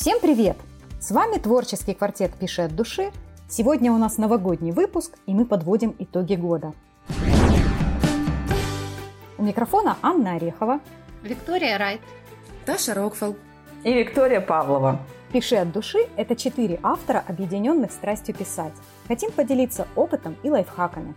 [0.00, 0.56] Всем привет!
[0.98, 3.12] С вами творческий квартет «Пиши от души».
[3.50, 6.72] Сегодня у нас новогодний выпуск, и мы подводим итоги года.
[9.36, 10.80] У микрофона Анна Орехова,
[11.22, 12.00] Виктория Райт,
[12.64, 13.36] Таша Рокфелл
[13.84, 14.98] и Виктория Павлова.
[15.34, 18.72] «Пиши от души»– это четыре автора, объединенных страстью писать.
[19.06, 21.12] Хотим поделиться опытом и лайфхаками.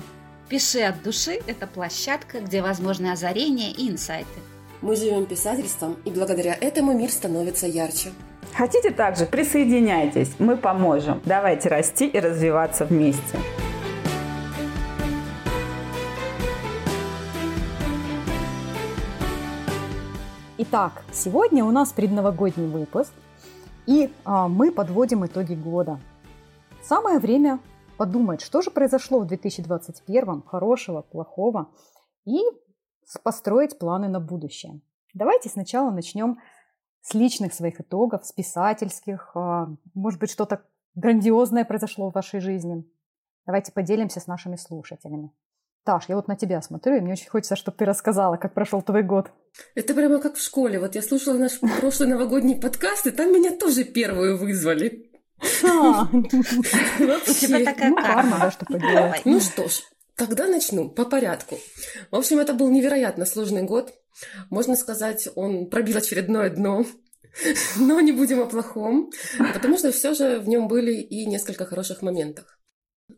[0.49, 4.41] «Пиши от души»– это площадка, где возможны озарения и инсайты.
[4.81, 8.11] Мы живем писательством, и благодаря этому мир становится ярче.
[8.55, 9.25] Хотите также?
[9.25, 11.21] Присоединяйтесь, мы поможем.
[11.25, 13.37] Давайте расти и развиваться вместе.
[20.57, 23.11] Итак, сегодня у нас предновогодний выпуск,
[23.85, 25.99] и а, мы подводим итоги года.
[26.81, 27.59] Самое время
[27.97, 31.69] подумать, что же произошло в 2021, хорошего, плохого,
[32.25, 32.39] и
[33.23, 34.81] построить планы на будущее.
[35.13, 36.39] Давайте сначала начнем
[37.03, 39.31] с личных своих итогов, с писательских.
[39.35, 40.63] А, может быть, что-то
[40.95, 42.83] грандиозное произошло в вашей жизни.
[43.45, 45.31] Давайте поделимся с нашими слушателями.
[45.83, 48.81] Таш, я вот на тебя смотрю, и мне очень хочется, чтобы ты рассказала, как прошел
[48.81, 49.31] твой год.
[49.75, 50.79] Это прямо как в школе.
[50.79, 55.11] Вот я слушала наш прошлый новогодний подкаст, и там меня тоже первую вызвали.
[55.61, 56.07] А.
[56.13, 58.37] У тебя такая ну, карма.
[58.39, 59.21] да, что поделать.
[59.25, 59.81] Ну что ж,
[60.15, 61.57] Тогда начну по порядку.
[62.11, 63.93] В общем, это был невероятно сложный год.
[64.49, 66.85] Можно сказать, он пробил очередное дно.
[67.79, 69.11] Но не будем о плохом,
[69.53, 72.45] потому что все же в нем были и несколько хороших моментов.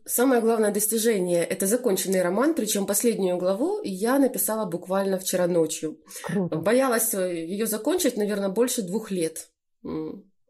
[0.04, 6.00] Самое главное достижение– это законченный роман, причем последнюю главу я написала буквально вчера ночью.
[6.24, 6.56] Круто.
[6.56, 9.48] Боялась ее закончить, наверное, больше двух лет.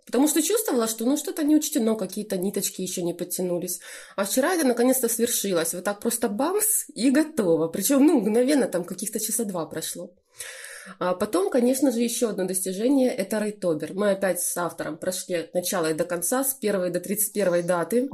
[0.07, 3.81] Потому что чувствовала, что ну что-то не учтено, какие-то ниточки еще не подтянулись.
[4.15, 5.75] А вчера это наконец-то свершилось.
[5.75, 7.67] Вот так просто бамс и готово.
[7.69, 10.15] Причем, ну, мгновенно там каких-то часа два прошло.
[10.99, 13.95] А потом, конечно же, еще одно достижение– это Рейтобер.
[13.95, 18.09] Мы опять с автором прошли от начала и до конца, с первой до 31 даты.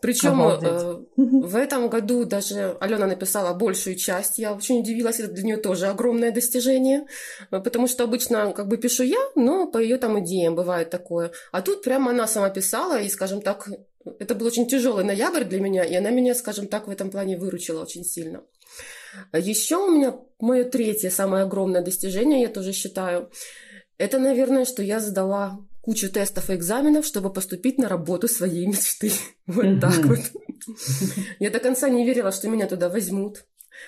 [0.00, 4.38] Причем э, в этом году даже Алена написала большую часть.
[4.38, 7.06] Я очень удивилась, это для нее тоже огромное достижение,
[7.50, 11.32] потому что обычно как бы пишу я, но по ее там идеям бывает такое.
[11.52, 13.68] А тут прямо она сама писала, и, скажем так,
[14.18, 17.36] это был очень тяжелый ноябрь для меня, и она меня, скажем так, в этом плане
[17.36, 18.42] выручила очень сильно.
[19.32, 23.30] Еще у меня мое третье, самое огромное достижение, я тоже считаю,
[23.98, 29.12] это, наверное, что я сдала кучу тестов и экзаменов, чтобы поступить на работу своей мечты.
[29.46, 30.20] Вот так вот.
[31.40, 33.44] Я до конца не верила, что меня туда возьмут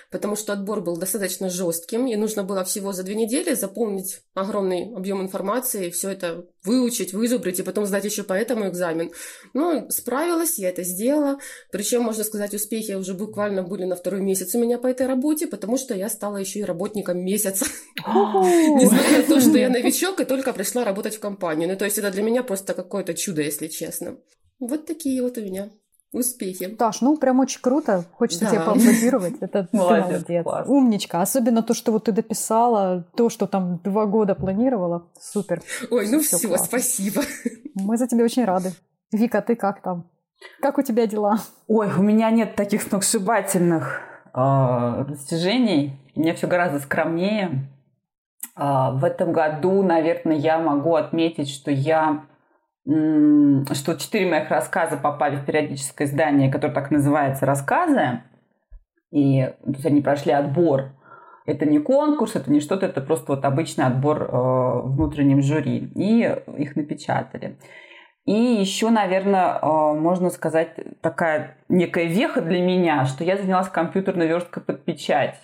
[0.09, 4.93] потому что отбор был достаточно жестким, и нужно было всего за две недели заполнить огромный
[4.95, 9.11] объем информации, все это выучить, вызубрить, и потом сдать еще по этому экзамен.
[9.53, 11.39] Ну, справилась, я это сделала,
[11.71, 15.47] причем, можно сказать, успехи уже буквально были на второй месяц у меня по этой работе,
[15.47, 17.65] потому что я стала еще и работником месяца.
[17.97, 21.69] Несмотря на то, что я новичок и только пришла работать в компанию.
[21.69, 24.17] Ну, то есть это для меня просто какое-то чудо, если честно.
[24.59, 25.69] Вот такие вот у меня
[26.13, 26.67] успехи.
[26.67, 28.05] Таш, ну прям очень круто.
[28.13, 28.51] Хочется да.
[28.51, 29.33] тебе поаплодировать.
[29.41, 30.45] Это молодец.
[30.45, 30.67] молодец.
[30.67, 31.21] Умничка.
[31.21, 35.07] Особенно то, что вот ты дописала, то, что там два года планировала.
[35.19, 35.61] Супер.
[35.89, 37.23] Ой, ну все, все спасибо.
[37.75, 38.71] Мы за тебя очень рады.
[39.11, 40.09] Вика, ты как там?
[40.61, 41.39] Как у тебя дела?
[41.67, 44.01] Ой, у меня нет таких сногсшибательных
[44.33, 45.99] э, достижений.
[46.15, 47.67] У меня все гораздо скромнее.
[48.55, 52.25] Э, в этом году, наверное, я могу отметить, что я
[52.85, 58.21] что четыре моих рассказа попали в периодическое издание, которое так называется «Рассказы».
[59.11, 60.91] И то есть они прошли отбор.
[61.45, 65.91] Это не конкурс, это не что-то, это просто вот обычный отбор э, внутренним жюри.
[65.95, 66.21] И
[66.57, 67.57] их напечатали.
[68.25, 74.27] И еще, наверное, э, можно сказать, такая некая веха для меня, что я занялась компьютерной
[74.27, 75.37] версткой под печать.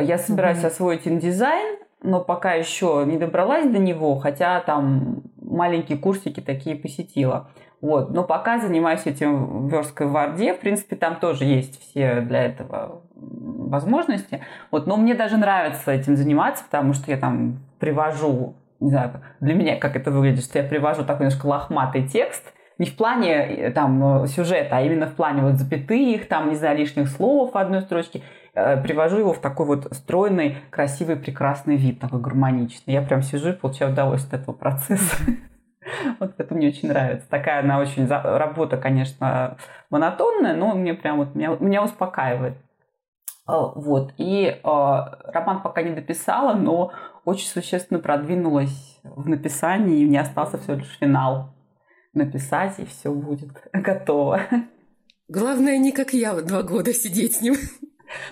[0.00, 0.66] Я собираюсь mm-hmm.
[0.66, 7.50] освоить индизайн, но пока еще не добралась до него, хотя там маленькие курсики такие посетила.
[7.80, 8.10] Вот.
[8.10, 10.54] Но пока занимаюсь этим версткой в Варде.
[10.54, 14.42] В принципе, там тоже есть все для этого возможности.
[14.70, 14.86] Вот.
[14.86, 19.76] Но мне даже нравится этим заниматься, потому что я там привожу, не знаю, для меня
[19.76, 24.26] как это выглядит, что я привожу такой немножко лохматый текст, не в плане э, там
[24.26, 28.22] сюжета, а именно в плане вот запятых, там, не знаю, лишних слов в одной строчке.
[28.54, 32.94] Э, привожу его в такой вот стройный, красивый, прекрасный вид, такой гармоничный.
[32.94, 35.16] Я прям сижу и получаю удовольствие от этого процесса.
[36.20, 37.26] Вот это мне очень нравится.
[37.30, 38.06] Такая она очень...
[38.06, 39.56] Работа, конечно,
[39.88, 41.34] монотонная, но мне прям вот...
[41.34, 42.58] Меня, меня успокаивает.
[43.46, 44.12] Вот.
[44.18, 46.92] И э, роман пока не дописала, но
[47.24, 51.54] очень существенно продвинулась в написании, и мне остался всего лишь финал
[52.18, 54.42] написать, и все будет готово.
[55.28, 57.54] Главное, не как я два года сидеть с ним.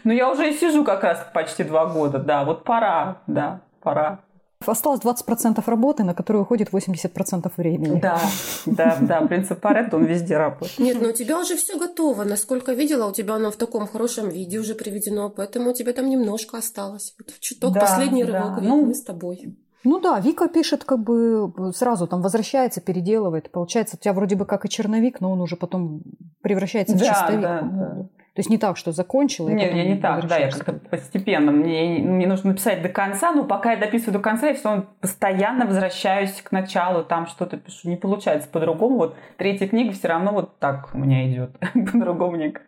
[0.05, 4.21] Ну, я уже и сижу как раз почти два года, да, вот пора, да, пора.
[4.67, 8.00] осталось 20% работы, на которую уходит 80% времени.
[8.00, 8.19] Да,
[8.65, 10.79] да, да, принцип Паретта, он везде работает.
[10.79, 12.25] Нет, но у тебя уже все готово.
[12.25, 16.09] Насколько видела, у тебя оно в таком хорошем виде уже приведено, поэтому у тебя там
[16.09, 17.15] немножко осталось.
[17.19, 18.33] Вот чуток да, последний да.
[18.33, 19.56] рывок, ну, мы с тобой.
[19.87, 23.53] Ну да, Вика пишет как бы сразу там возвращается, переделывает.
[23.53, 26.03] Получается, у тебя вроде бы как и черновик, но он уже потом
[26.43, 27.41] превращается в да, чистовик.
[27.41, 28.09] Да, да.
[28.35, 29.49] То есть не так, что закончила.
[29.49, 31.53] Нет, я не так, да, я как-то постепенно.
[31.53, 34.87] Мне, мне нужно написать до конца, но пока я дописываю до конца, я все равно
[35.00, 37.88] постоянно возвращаюсь к началу, там что-то пишу.
[37.88, 38.97] Не получается по-другому.
[38.97, 41.56] Вот третья книга все равно вот так у меня идет.
[41.93, 42.62] по-другому никак.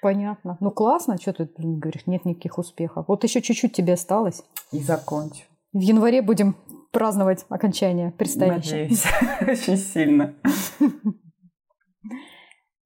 [0.00, 0.56] Понятно.
[0.60, 3.06] Ну классно, что ты говоришь, нет никаких успехов.
[3.08, 4.44] Вот еще чуть-чуть тебе осталось.
[4.70, 5.42] И закончу.
[5.74, 6.54] В январе будем
[6.92, 8.82] праздновать окончание предстоящее.
[8.84, 9.04] Надеюсь,
[9.40, 10.36] очень сильно.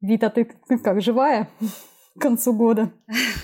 [0.01, 1.51] Вита, ты, ты как, живая
[2.17, 2.91] к концу года?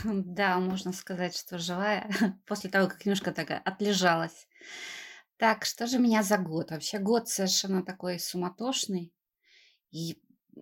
[0.02, 2.10] Да, можно сказать, что живая.
[2.46, 4.48] После того, как немножко так отлежалась.
[5.36, 6.70] Так, что же меня за год?
[6.70, 9.12] Вообще год совершенно такой суматошный.
[9.90, 10.16] И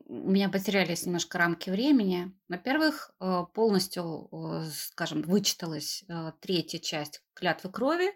[0.06, 2.32] у меня потерялись немножко рамки времени.
[2.48, 8.10] Во-первых, э, полностью, э, скажем, вычиталась э, третья часть «Клятвы крови».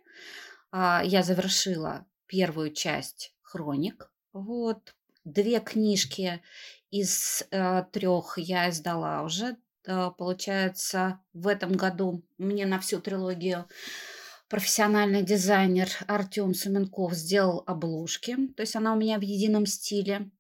[0.79, 4.11] А, я завершила первую часть хроник.
[4.35, 4.95] Вот.
[5.25, 6.43] Две книжки
[6.91, 9.57] из э, трех я издала уже.
[9.87, 13.67] Э, получается, в этом году мне на всю трилогию
[14.51, 18.37] профессиональный дизайнер Артем Суменков сделал обложки.
[18.55, 20.31] То есть она у меня в едином стиле.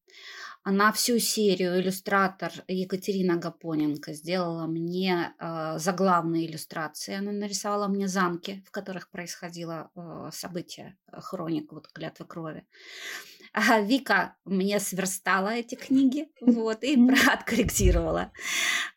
[0.68, 7.14] На всю серию иллюстратор Екатерина Гапоненко сделала мне э, заглавные иллюстрации.
[7.14, 12.66] Она нарисовала мне замки, в которых происходило э, событие э, хроник вот клятвы крови.
[13.52, 16.98] А Вика мне сверстала эти книги, вот, и
[17.32, 18.32] откорректировала.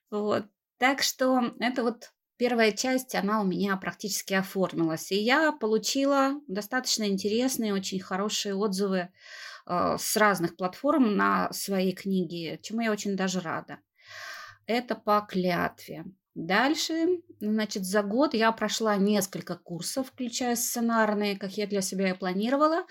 [0.09, 0.47] Вот.
[0.79, 5.11] Так что это вот первая часть, она у меня практически оформилась.
[5.11, 9.09] И я получила достаточно интересные, очень хорошие отзывы
[9.69, 13.79] с разных платформ на свои книги, чему я очень даже рада.
[14.65, 16.05] Это по клятве.
[16.35, 22.17] Дальше, значит, за год я прошла несколько курсов, включая сценарные, как я для себя и
[22.17, 22.85] планировала,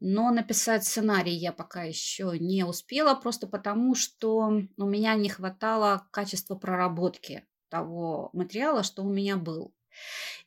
[0.00, 6.06] но написать сценарий я пока еще не успела, просто потому что у меня не хватало
[6.12, 9.74] качества проработки того материала, что у меня был.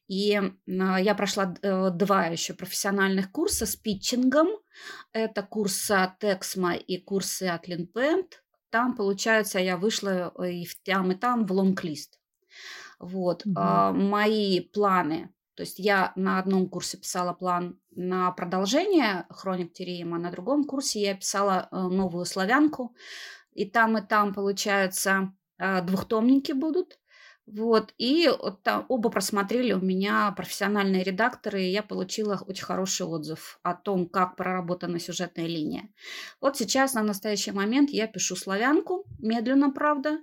[0.07, 4.47] И а, я прошла э, два еще профессиональных курса с питчингом.
[5.11, 8.43] Это курсы от Эксмо и курсы от Линпент.
[8.69, 12.19] Там, получается, я вышла э, и в там, и там в лонг-лист.
[12.99, 13.45] Вот.
[13.45, 13.53] Угу.
[13.55, 15.33] Мои планы.
[15.55, 21.01] То есть я на одном курсе писала план на продолжение «Хроник Тереема», на другом курсе
[21.01, 22.95] я писала э, новую славянку.
[23.53, 26.99] И там, и там, получается, двухтомники будут.
[27.47, 33.05] Вот, и вот там оба просмотрели у меня профессиональные редакторы, и я получила очень хороший
[33.05, 35.87] отзыв о том, как проработана сюжетная линия.
[36.41, 40.19] Вот сейчас, на настоящий момент, я пишу славянку, медленно, правда,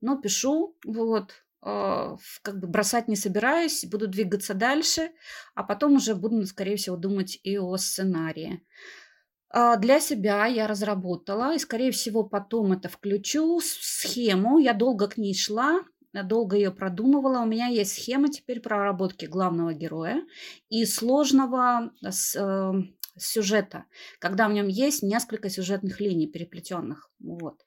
[0.00, 5.12] но пишу, вот, э, как бы бросать не собираюсь, буду двигаться дальше,
[5.54, 8.66] а потом уже буду, скорее всего, думать и о сценарии.
[9.56, 14.58] А, для себя я разработала, и, скорее всего, потом это включу, схему.
[14.58, 15.84] Я долго к ней шла,
[16.22, 17.40] долго ее продумывала.
[17.40, 20.22] У меня есть схема теперь проработки главного героя
[20.68, 22.72] и сложного с, э,
[23.16, 23.84] сюжета,
[24.18, 27.10] когда в нем есть несколько сюжетных линий переплетенных.
[27.20, 27.58] Вот.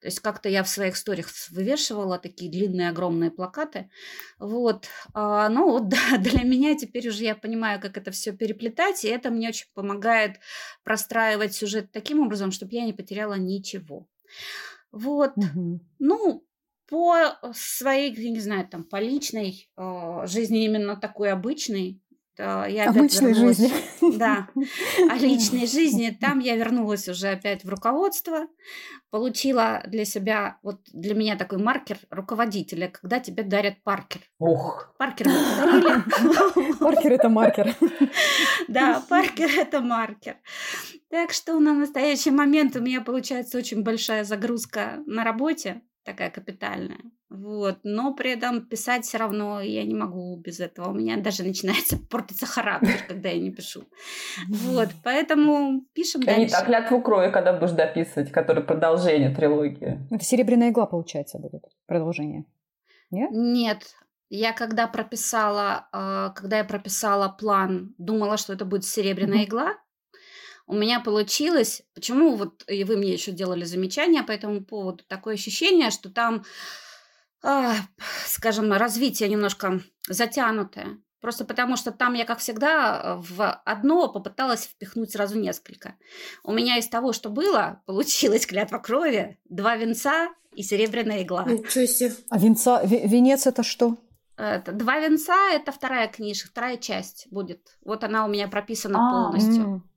[0.00, 3.90] То есть как-то я в своих историях вывешивала такие длинные огромные плакаты.
[4.38, 4.86] Вот.
[5.12, 9.08] А, ну вот да, для меня теперь уже я понимаю, как это все переплетать, и
[9.08, 10.36] это мне очень помогает
[10.84, 14.08] простраивать сюжет таким образом, чтобы я не потеряла ничего.
[14.90, 15.32] Вот.
[15.36, 15.80] Угу.
[15.98, 16.46] Ну,
[16.88, 22.00] по э, своей, не знаю, там, по личной э, жизни именно такой обычной,
[22.36, 24.18] то я обычной вернулась, жизни.
[24.18, 24.48] Да,
[25.08, 26.16] о личной жизни.
[26.20, 28.48] Там я вернулась уже опять в руководство,
[29.10, 34.20] получила для себя, вот для меня такой маркер руководителя, когда тебе дарят паркер.
[34.40, 34.92] Ух.
[34.98, 36.78] Паркер подарили.
[36.80, 37.76] Паркер– это маркер.
[38.68, 40.36] Да, паркер– это маркер.
[41.10, 47.00] Так что на настоящий момент у меня получается очень большая загрузка на работе такая капитальная.
[47.30, 47.78] Вот.
[47.82, 50.90] Но при этом писать все равно я не могу без этого.
[50.90, 53.84] У меня даже начинается портиться характер, когда я не пишу.
[54.48, 54.88] Вот.
[55.02, 56.40] Поэтому пишем дальше.
[56.40, 59.98] Не так клятву крови, когда будешь дописывать, который продолжение трилогии.
[60.10, 62.44] Это серебряная игла, получается, будет продолжение.
[63.10, 63.30] Нет?
[63.32, 63.94] Нет.
[64.30, 69.74] Я когда прописала, а, когда я прописала план, думала, что это будет серебряная игла,
[70.66, 75.34] у меня получилось, почему вот и вы мне еще делали замечания по этому поводу, такое
[75.34, 76.44] ощущение, что там,
[77.42, 77.72] э,
[78.26, 80.98] скажем, развитие немножко затянутое.
[81.20, 85.96] Просто потому что там я, как всегда, в одно попыталась впихнуть сразу несколько.
[86.42, 91.44] У меня из того, что было, получилась клятва крови, два венца и серебряная игла.
[91.44, 92.14] Ничего себе.
[92.28, 93.96] А венца, венец это что?
[94.36, 97.78] Это, два венца– это вторая книжка, вторая часть будет.
[97.84, 99.62] Вот она у меня прописана а, полностью.
[99.62, 99.93] Это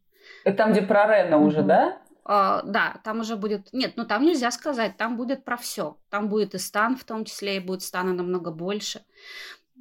[0.54, 1.98] там, где про Рена уже, да?
[2.26, 3.72] Uh, да, там уже будет...
[3.72, 5.98] Нет, ну там нельзя сказать, там будет про все.
[6.10, 9.02] Там будет и стан в том числе, и будет стана намного больше.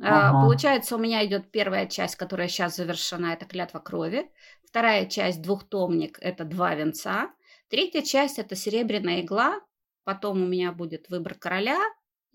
[0.01, 0.39] А, ага.
[0.39, 4.31] Uh, получается, у меня идет первая часть, которая сейчас завершена, это клятва крови.
[4.65, 7.31] Вторая часть, двухтомник, это два венца.
[7.69, 9.61] Третья часть, это серебряная игла.
[10.05, 11.81] Потом у меня будет выбор короля,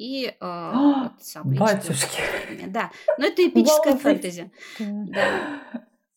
[0.01, 1.11] и э, а,
[1.45, 2.21] Батюшки.
[2.67, 4.51] Да, но это эпическая фэнтези.
[4.79, 5.61] Да.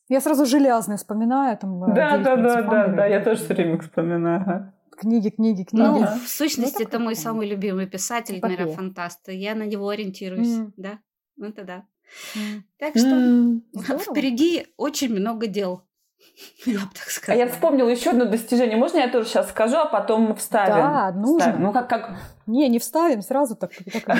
[0.08, 1.56] Я сразу железный вспоминаю.
[1.56, 4.73] Там, э, да, да, да, да, да, я тоже все время вспоминаю.
[4.96, 5.82] Книги, книги, книги.
[5.82, 9.28] Ну, в сущности, ну, это мой самый любимый писатель, наверное, фантаст.
[9.28, 10.73] Я на него ориентируюсь, mm.
[10.76, 10.99] да.
[11.37, 11.84] Ну, это да.
[12.37, 12.62] Mm.
[12.78, 13.61] Так что mm.
[14.11, 15.82] впереди очень много дел.
[16.66, 17.43] Я бы так сказала.
[17.43, 18.76] А я вспомнила еще одно достижение.
[18.76, 20.75] Можно я тоже сейчас скажу, а потом вставим?
[20.75, 21.38] Да, нужно.
[21.38, 21.62] Вставим.
[21.62, 22.11] Ну, как, как...
[22.47, 24.02] Не, не вставим, сразу так, так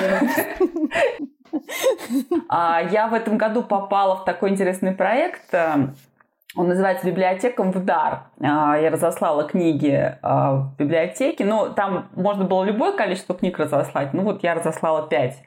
[2.49, 5.53] а, Я в этом году попала в такой интересный проект.
[6.57, 8.27] Он называется «Библиотекам в дар».
[8.39, 11.43] А, я разослала книги а, в библиотеке.
[11.43, 14.13] Ну, там можно было любое количество книг разослать.
[14.13, 15.43] Ну, вот я разослала пять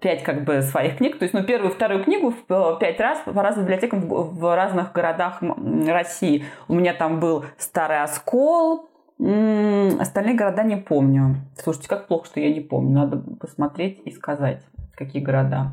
[0.00, 3.42] пять как бы своих книг, то есть, ну, первую, вторую книгу в пять раз по
[3.42, 5.42] разным библиотекам в разных городах
[5.86, 6.44] России.
[6.68, 11.36] У меня там был Старый Оскол, остальные города не помню.
[11.58, 12.94] Слушайте, как плохо, что я не помню.
[12.94, 14.62] Надо посмотреть и сказать,
[14.96, 15.72] какие города.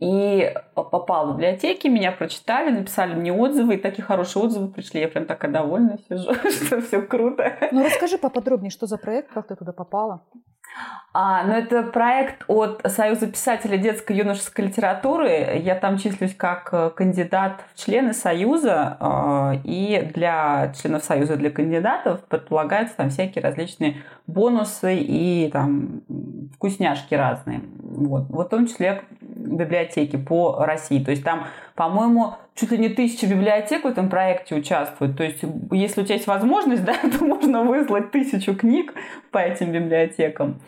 [0.00, 5.00] И попал в библиотеки, меня прочитали, написали мне отзывы, и такие хорошие отзывы пришли.
[5.00, 6.32] Я прям такая довольная сижу,
[6.66, 7.58] что все круто.
[7.70, 10.24] Ну расскажи поподробнее, что за проект, как ты туда попала?
[11.12, 15.60] А, ну, это проект от Союза писателей детской и юношеской литературы.
[15.60, 18.96] Я там числюсь как э, кандидат в члены Союза.
[19.00, 26.02] А, и для членов Союза, для кандидатов предполагаются там всякие различные бонусы и там
[26.54, 27.62] вкусняшки разные.
[27.80, 31.02] Вот, вот в том числе библиотеки по России.
[31.02, 31.48] То есть там,
[31.80, 35.16] по-моему, чуть ли не тысяча библиотек в этом проекте участвуют.
[35.16, 35.38] То есть
[35.70, 38.92] если у тебя есть возможность, да, то можно выслать тысячу книг
[39.30, 40.60] по этим библиотекам.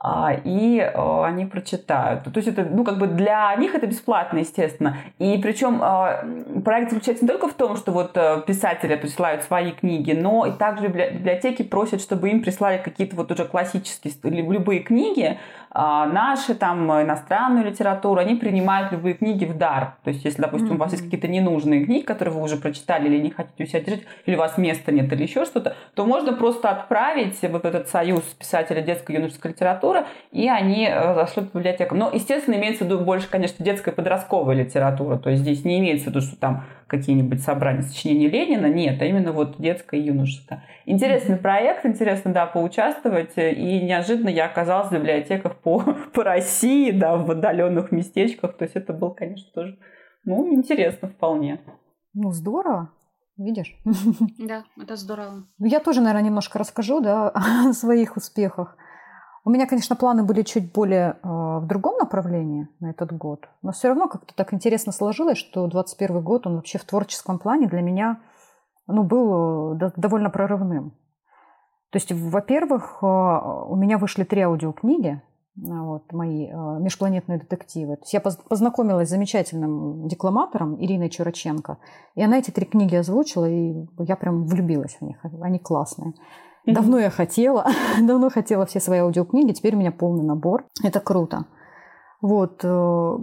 [0.00, 2.24] А, и а, они прочитают.
[2.24, 4.96] То есть это, ну, как бы для них это бесплатно, естественно.
[5.18, 6.24] И причем а,
[6.64, 10.52] проект заключается не только в том, что вот э, писатели присылают свои книги, но и
[10.52, 15.38] также библиотеки просят, чтобы им прислали какие-то вот уже классические, любые книги,
[15.74, 19.96] наши там иностранную литературу, они принимают любые книги в дар.
[20.04, 20.74] То есть, если, допустим, mm-hmm.
[20.76, 23.80] у вас есть какие-то ненужные книги, которые вы уже прочитали или не хотите у себя
[23.80, 27.88] держать, или у вас места нет, или еще что-то, то можно просто отправить вот этот
[27.88, 31.94] союз писателей детской и юношеской литературы и они э, зашли в библиотеку.
[31.94, 35.16] Но, естественно, имеется в виду больше, конечно, детская и подростковая литература.
[35.16, 38.66] То есть здесь не имеется в виду, что там какие-нибудь собрания сочинений Ленина.
[38.66, 40.64] Нет, а именно вот детская и юношеская.
[40.86, 43.32] Интересный проект, интересно, да, поучаствовать.
[43.36, 45.80] И неожиданно я оказалась в библиотеках по,
[46.14, 48.56] по России, да, в отдаленных местечках.
[48.56, 49.78] То есть это было, конечно, тоже,
[50.24, 51.60] ну, интересно вполне.
[52.14, 52.90] Ну, здорово.
[53.36, 53.76] Видишь?
[54.38, 55.46] Да, это здорово.
[55.58, 57.28] Я тоже, наверное, немножко расскажу да,
[57.68, 58.76] о своих успехах.
[59.48, 63.72] У меня, конечно, планы были чуть более э, в другом направлении на этот год, но
[63.72, 67.80] все равно как-то так интересно сложилось, что 2021 год, он вообще в творческом плане для
[67.80, 68.20] меня
[68.86, 70.90] ну, был э, довольно прорывным.
[71.88, 75.22] То есть, во-первых, э, у меня вышли три аудиокниги,
[75.56, 77.96] вот, мои э, межпланетные детективы.
[77.96, 81.78] То есть я познакомилась с замечательным декламатором Ириной Чураченко,
[82.16, 85.16] и она эти три книги озвучила, и я прям влюбилась в них.
[85.40, 86.12] Они классные.
[86.74, 87.66] Давно я хотела,
[88.00, 90.64] давно хотела все свои аудиокниги, теперь у меня полный набор.
[90.84, 91.46] Это круто.
[92.20, 92.60] Вот.
[92.62, 93.16] Э,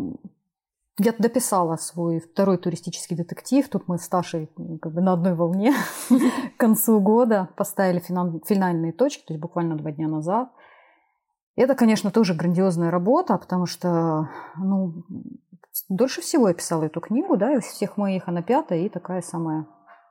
[0.98, 3.68] я дописала свой второй туристический детектив.
[3.70, 4.50] Тут мы с Ташей
[4.82, 5.74] как бы на одной волне
[6.10, 10.50] к концу года поставили финальные точки, то есть буквально два дня назад.
[11.56, 15.04] Это, конечно, тоже грандиозная работа, потому что ну,
[15.88, 19.68] дольше всего я писала эту книгу, да, из всех моих она пятая и такая самая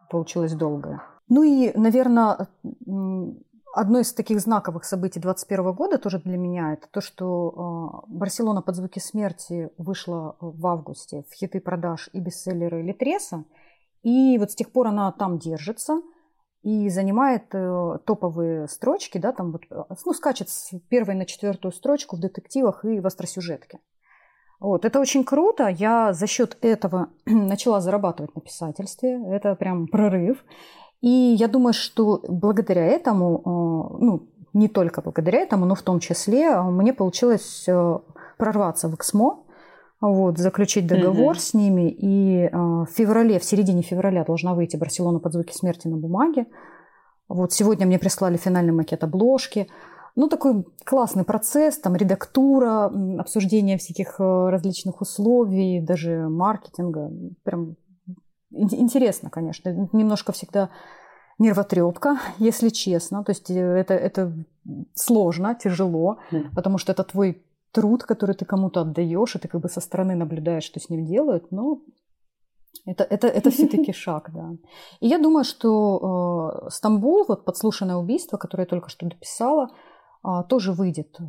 [0.08, 1.02] получилась долгая.
[1.28, 2.48] Ну и, наверное,
[3.74, 8.62] одно из таких знаковых событий 2021 года тоже для меня это то, что э, Барселона
[8.62, 13.44] под звуки смерти вышла в августе в хиты продаж и бестселлеры Литреса.
[14.02, 16.02] И вот с тех пор она там держится
[16.62, 22.16] и занимает э, топовые строчки, да, там вот, ну, скачет с первой на четвертую строчку
[22.16, 23.80] в детективах и в остросюжетке.
[24.60, 25.68] Вот, это очень круто.
[25.68, 29.22] Я за счет этого начала зарабатывать на писательстве.
[29.28, 30.44] Это прям прорыв.
[31.04, 36.00] И я думаю, что благодаря этому, э, ну, не только благодаря этому, но в том
[36.00, 37.98] числе, мне получилось э,
[38.38, 39.44] прорваться в ЭКСМО.
[40.00, 41.40] вот, заключить договор mm-hmm.
[41.40, 41.90] с ними.
[41.90, 46.46] И э, в феврале, в середине февраля должна выйти «Барселона под звуки смерти» на бумаге.
[47.28, 49.68] Вот сегодня мне прислали финальный макет обложки.
[50.16, 57.10] Ну, такой классный процесс, там редактура, обсуждение всяких э, различных условий, даже маркетинга.
[57.42, 57.76] Прям
[58.54, 59.88] интересно, конечно.
[59.92, 60.70] Немножко всегда
[61.38, 63.24] нервотрепка, если честно.
[63.24, 64.32] То есть э, это, это
[64.94, 66.54] сложно, тяжело, mm.
[66.54, 70.14] потому что это твой труд, который ты кому-то отдаешь, и ты как бы со стороны
[70.14, 71.80] наблюдаешь, что с ним делают, но
[72.86, 74.52] это, это, это все-таки шаг, да.
[75.00, 79.68] И я думаю, что э, Стамбул, вот подслушанное убийство, которое я только что дописала,
[80.48, 81.24] тоже выйдет э,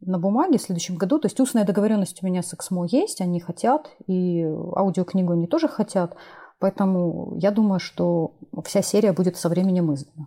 [0.00, 1.18] на бумаге в следующем году.
[1.18, 5.68] То есть устная договоренность у меня с Эксмо есть, они хотят, и аудиокнигу они тоже
[5.68, 6.16] хотят.
[6.58, 8.34] Поэтому я думаю, что
[8.64, 10.26] вся серия будет со временем издана.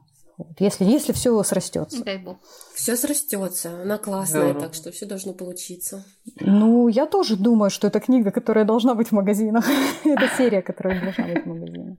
[0.60, 2.04] Если, если все срастется.
[2.04, 2.38] Дай бог.
[2.74, 3.82] Все срастется.
[3.82, 4.62] Она классная, Здорово.
[4.62, 6.06] так что все должно получиться.
[6.40, 9.66] Ну, я тоже думаю, что это книга, которая должна быть в магазинах.
[10.04, 11.98] это серия, которая должна быть в магазинах.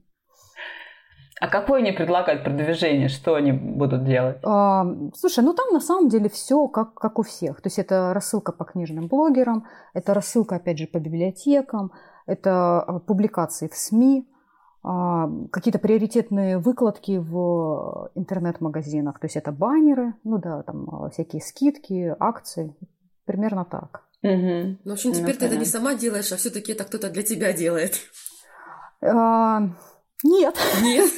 [1.43, 3.09] А какое они предлагают продвижение?
[3.09, 4.37] Что они будут делать?
[4.43, 7.59] А, слушай, ну там на самом деле все как, как у всех.
[7.59, 11.91] То есть это рассылка по книжным блогерам, это рассылка, опять же, по библиотекам,
[12.27, 14.25] это а, публикации в СМИ,
[14.83, 19.19] а, какие-то приоритетные выкладки в интернет-магазинах.
[19.19, 22.73] То есть это баннеры, ну да, там а, всякие скидки, акции.
[23.25, 24.05] Примерно так.
[24.21, 24.31] Угу.
[24.31, 27.23] Ну, в общем, теперь ну, ты это не сама делаешь, а все-таки это кто-то для
[27.23, 27.95] тебя делает.
[29.01, 29.63] А,
[30.23, 30.55] нет.
[30.81, 31.11] Нет?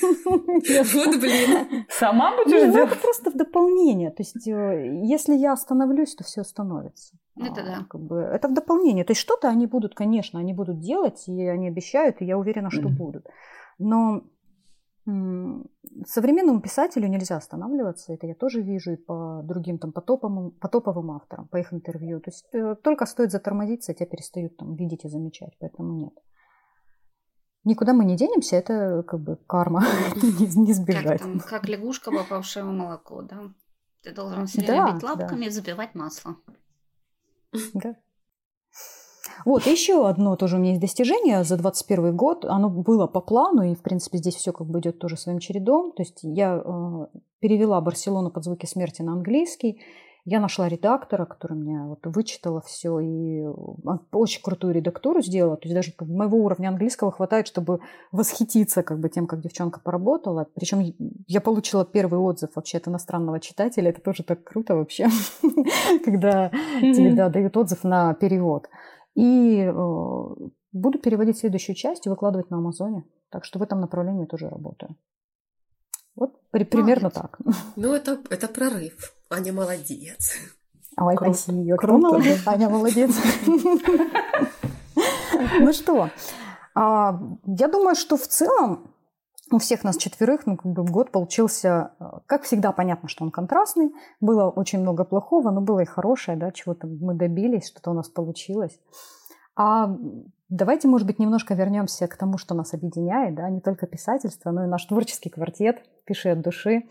[0.93, 1.85] Вот блин.
[1.89, 2.74] Сама будешь делать?
[2.74, 4.12] Ну, это просто в дополнение.
[4.12, 7.17] То есть, э, если я остановлюсь, то все остановится.
[7.38, 7.85] Это да.
[7.89, 9.03] Как бы, это в дополнение.
[9.03, 12.69] То есть, что-то они будут, конечно, они будут делать, и они обещают, и я уверена,
[12.71, 13.27] что будут.
[13.77, 14.24] Но
[15.05, 20.67] современному писателю нельзя останавливаться, это я тоже вижу и по другим там, по топовым, по
[20.67, 22.19] топовым авторам, по их интервью.
[22.19, 26.13] То есть э, только стоит затормозиться, тебя перестают там видеть и замечать, поэтому нет.
[27.65, 29.84] Никуда мы не денемся, это как бы карма,
[30.15, 31.19] не, сбежать.
[31.19, 33.50] Как, там, как лягушка, попавшая в молоко, да?
[34.03, 35.48] Ты должен все время да, бить лапками да.
[35.48, 36.35] и забивать масло.
[37.74, 37.96] Да.
[39.44, 42.46] Вот, еще одно тоже у меня есть достижение за 21 год.
[42.46, 45.92] Оно было по плану, и, в принципе, здесь все как бы идет тоже своим чередом.
[45.92, 47.07] То есть я э,
[47.40, 49.81] перевела «Барселону под звуки смерти» на английский.
[50.27, 55.55] Я нашла редактора, который мне вот вычитала все и а, очень крутую редактуру сделала.
[55.55, 57.79] То есть даже моего уровня английского хватает, чтобы
[58.11, 60.48] восхититься как бы тем, как девчонка поработала.
[60.55, 60.96] Причем
[61.27, 63.92] я получила первый отзыв вообще от иностранного читателя.
[63.92, 65.09] Это тоже так круто вообще,
[66.03, 66.50] когда
[66.81, 68.68] тебе дают отзыв на перевод.
[69.14, 70.35] И э,
[70.72, 73.05] буду переводить следующую часть и выкладывать на Амазоне.
[73.29, 74.96] Так что в этом направлении тоже работаю.
[76.16, 77.40] Вот при, примерно так.
[77.75, 79.14] Ну, это, это прорыв.
[79.30, 80.34] Аня молодец.
[80.98, 81.34] Ой, Круто.
[81.38, 81.78] спасибо.
[81.78, 82.42] Кто молодец?
[82.46, 83.12] Аня молодец.
[85.60, 86.10] Ну что,
[86.74, 88.92] а, я думаю, что в целом
[89.51, 93.32] у всех нас четверых, ну, как бы год получился, э, как всегда, понятно, что он
[93.32, 93.94] контрастный.
[94.20, 98.10] Было очень много плохого, но было и хорошее, да, чего-то мы добились, что-то у нас
[98.10, 98.80] получилось.
[99.56, 99.96] А
[100.50, 104.66] давайте, может быть, немножко вернемся к тому, что нас объединяет, да, не только писательство, но
[104.66, 106.83] и наш творческий квартет «Пиши от души».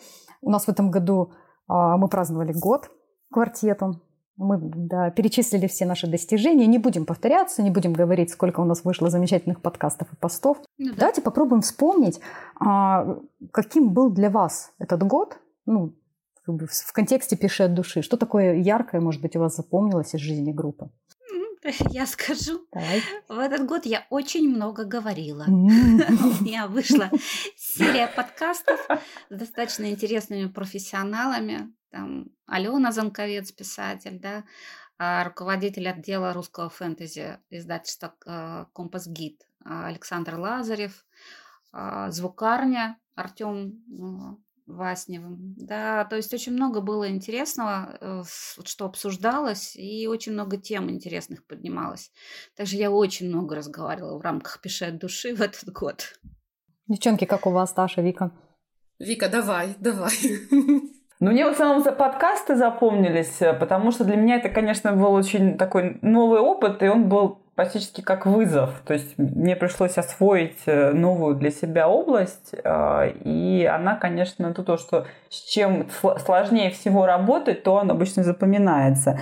[0.42, 1.32] У нас в этом году
[1.66, 2.90] а, мы праздновали год
[3.32, 4.02] квартетом.
[4.36, 6.66] Мы да, перечислили все наши достижения.
[6.66, 10.58] Не будем повторяться, не будем говорить, сколько у нас вышло замечательных подкастов и постов.
[10.78, 10.96] Ну, да.
[10.98, 12.20] Давайте попробуем вспомнить,
[12.60, 13.18] а,
[13.52, 15.94] каким был для вас этот год, ну,
[16.46, 18.02] в контексте «Пиши от души».
[18.02, 20.90] Что такое яркое, может быть, у вас запомнилось из жизни группы?
[21.90, 22.66] Я скажу.
[22.72, 23.02] Давай.
[23.28, 25.44] В этот год я очень много говорила.
[25.48, 27.10] У меня вышла
[27.56, 28.80] серия подкастов
[29.30, 31.72] с достаточно интересными профессионалами.
[31.90, 34.44] Там Алена Занковец, писатель, да,
[34.98, 41.06] а руководитель отдела русского фэнтези издательства э, «Компас Гид» Александр Лазарев,
[41.72, 45.54] а, звукарня Артем Васневым.
[45.56, 48.22] Да, то есть очень много было интересного, э,
[48.64, 52.10] что обсуждалось, и очень много тем интересных поднималось.
[52.56, 56.18] Также я очень много разговаривала в рамках «Пиши от души» в этот год.
[56.88, 58.30] Девчонки, как у вас, Таша, Вика?
[58.98, 60.14] Вика, давай, давай.
[61.20, 65.12] Ну, мне в основном за подкасты запомнились, э, потому что для меня это, конечно, был
[65.12, 68.70] очень такой новый опыт, и он был практически как вызов.
[68.84, 74.62] То есть мне пришлось освоить э, новую для себя область, э, и она, конечно, то,
[74.62, 75.88] то что с чем
[76.24, 79.20] сложнее всего работать, то он обычно запоминается.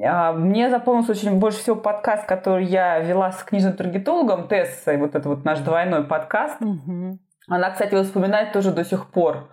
[0.00, 5.14] А, мне запомнился очень больше всего подкаст, который я вела с книжным таргетологом Тессой, вот
[5.14, 6.60] это вот наш двойной подкаст.
[6.60, 7.18] Угу.
[7.48, 9.48] Она, кстати, его вспоминает тоже до сих пор.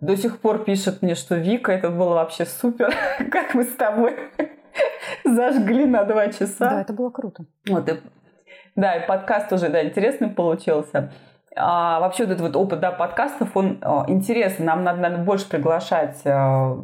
[0.00, 2.92] До сих пор пишет мне, что Вика, это было вообще супер,
[3.30, 4.16] как мы с тобой
[5.24, 6.70] зажгли на два часа.
[6.70, 7.44] Да, это было круто.
[7.68, 8.00] Вот, и,
[8.76, 11.10] да, и подкаст тоже, да, интересный получился.
[11.54, 14.64] А, вообще вот этот вот опыт да, подкастов, он а, интересный.
[14.64, 16.78] Нам надо, надо больше приглашать а,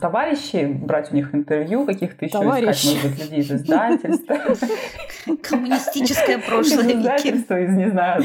[0.00, 2.84] товарищей, брать у них интервью, каких-то еще Товарищ.
[2.84, 4.36] искать, может быть, людей из издательства.
[5.48, 6.84] Коммунистическое прошлое.
[6.84, 8.24] Из издательства, из, не знаю.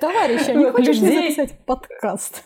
[0.00, 2.44] Товарищ, а не хочешь записать подкаст?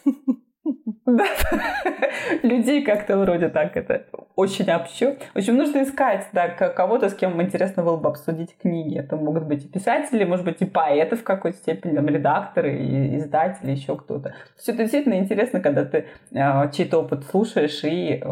[2.42, 5.18] Людей как-то вроде так это очень общо.
[5.35, 8.98] В общем, нужно искать да, кого-то, с кем интересно было бы обсудить книги.
[8.98, 13.16] Это могут быть и писатели, может быть, и поэты в какой-то степени, там, редакторы, и
[13.16, 14.35] издатели, еще кто-то.
[14.57, 18.24] Все это действительно интересно, когда ты э, чей-то опыт слушаешь и э,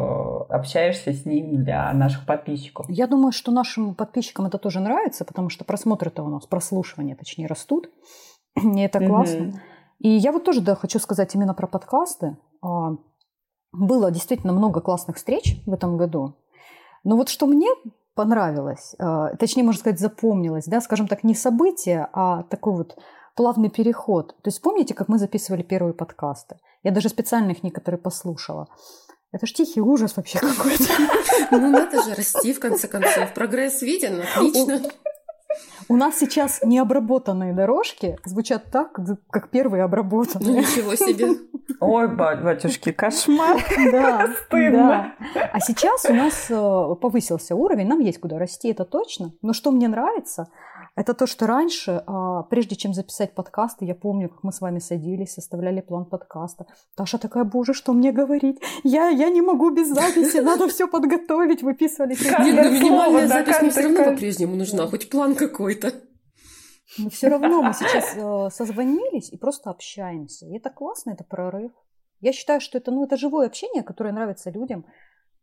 [0.49, 2.87] общаешься с ним для наших подписчиков.
[2.89, 7.47] Я думаю, что нашим подписчикам это тоже нравится, потому что просмотры-то у нас, прослушивания, точнее,
[7.47, 7.91] растут.
[8.57, 9.43] И это классно.
[9.43, 9.76] Mm-hmm.
[9.99, 12.37] И я вот тоже, да, хочу сказать именно про подкасты.
[12.63, 12.97] А,
[13.73, 16.37] было действительно много классных встреч в этом году.
[17.05, 17.69] Но вот что мне
[18.15, 22.99] понравилось, а, точнее, можно сказать, запомнилось, да, скажем так, не событие, а такой вот
[23.37, 24.35] плавный переход.
[24.43, 26.57] То есть помните, как мы записывали первые подкасты?
[26.83, 28.69] Я даже специально их некоторые послушала.
[29.33, 30.85] Это ж тихий ужас вообще какой-то.
[31.51, 33.33] Ну, надо же расти, в конце концов.
[33.35, 34.81] Прогресс виден, отлично.
[35.89, 38.99] У нас сейчас необработанные дорожки звучат так,
[39.31, 40.61] как первые обработанные.
[40.61, 41.39] Ничего себе.
[41.81, 43.63] Ой, батюшки, кошмар.
[43.93, 45.15] Да, стыдно.
[45.35, 45.51] Да.
[45.53, 49.33] А сейчас у нас э, повысился уровень, нам есть куда расти, это точно.
[49.43, 50.49] Но что мне нравится,
[50.97, 54.79] это то, что раньше, а, прежде чем записать подкасты, я помню, как мы с вами
[54.79, 56.67] садились, составляли план подкаста.
[56.97, 58.61] Таша такая, боже, что мне говорить?
[58.83, 62.17] Я, я не могу без записи, надо все подготовить, выписывали.
[62.45, 65.93] Нет, но минимальная запись мне все равно по-прежнему нужна, хоть план какой-то.
[66.99, 70.47] Но все равно мы сейчас э, созвонились и просто общаемся.
[70.47, 71.73] И это классно, это прорыв.
[72.21, 74.87] Я считаю, что это, ну, это живое общение, которое нравится людям.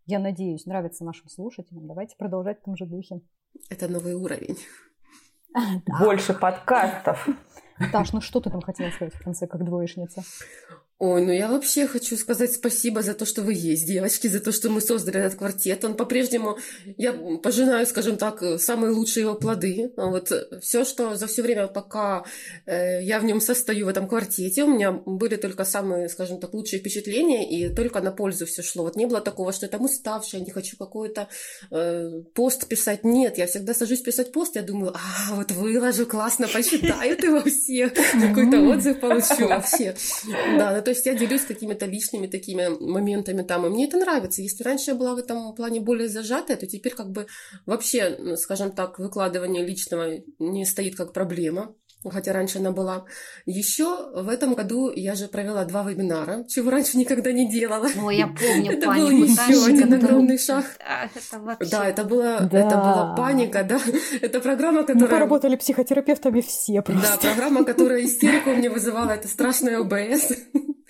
[0.07, 1.87] Я надеюсь, нравится нашим слушателям.
[1.87, 3.21] Давайте продолжать в том же духе.
[3.69, 4.57] Это новый уровень.
[5.99, 7.27] Больше подкастов.
[7.91, 10.23] Таш, ну что ты там хотела сказать в конце, как двоечница?
[10.99, 14.51] Ой, ну я вообще хочу сказать спасибо за то, что вы есть, девочки, за то,
[14.51, 15.84] что мы создали этот квартет.
[15.84, 16.58] Он по-прежнему,
[16.97, 19.91] я пожинаю, скажем так, самые лучшие его плоды.
[19.97, 22.23] Вот все, что за все время, пока
[22.65, 26.53] э, я в нем состою в этом квартете, у меня были только самые, скажем так,
[26.53, 28.84] лучшие впечатления, и только на пользу все шло.
[28.84, 31.27] Вот не было такого, что я там уставшая, не хочу какой-то
[31.71, 33.03] э, пост писать.
[33.03, 37.89] Нет, я всегда сажусь писать пост, я думаю, а, вот выложу, классно, почитают его все,
[37.89, 39.95] какой-то отзыв получу вообще.
[40.58, 44.41] Да, то есть я делюсь какими-то личными такими моментами там, и мне это нравится.
[44.41, 47.28] Если раньше я была в этом плане более зажатая, то теперь как бы
[47.65, 51.76] вообще, скажем так, выкладывание личного не стоит как проблема
[52.12, 53.06] хотя раньше она была.
[53.46, 57.88] Еще в этом году я же провела два вебинара, чего раньше никогда не делала.
[58.02, 60.65] О, я помню Это был еще один огромный шаг.
[61.72, 63.80] Да, это было, это была паника, да.
[64.22, 65.04] Это программа, которая...
[65.04, 67.12] Мы поработали психотерапевтами все просто.
[67.12, 70.34] Да, программа, которая истерику мне вызывала, это страшная ОБС.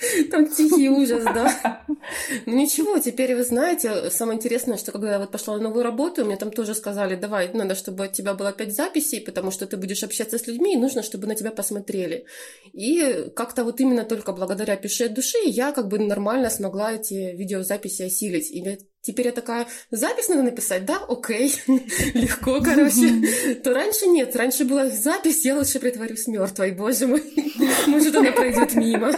[0.32, 1.82] Там тихий ужас, да.
[2.46, 6.26] Ну ничего, теперь вы знаете, самое интересное, что когда я вот пошла на новую работу,
[6.26, 9.78] мне там тоже сказали, давай, надо, чтобы от тебя было пять записей, потому что ты
[9.78, 12.26] будешь общаться с людьми, и нужно, чтобы на тебя посмотрели.
[12.74, 17.36] И как-то вот именно только благодаря «Пиши от души» я как бы нормально смогла эти
[17.36, 18.52] видеозаписи осилить.
[18.52, 18.62] И
[19.04, 20.98] Теперь я такая, запись надо написать, да?
[21.10, 21.54] Окей,
[22.14, 23.56] легко, короче.
[23.62, 27.22] То раньше нет, раньше была запись, я лучше притворюсь мертвой, боже мой.
[27.88, 29.12] Может, она пройдет мимо.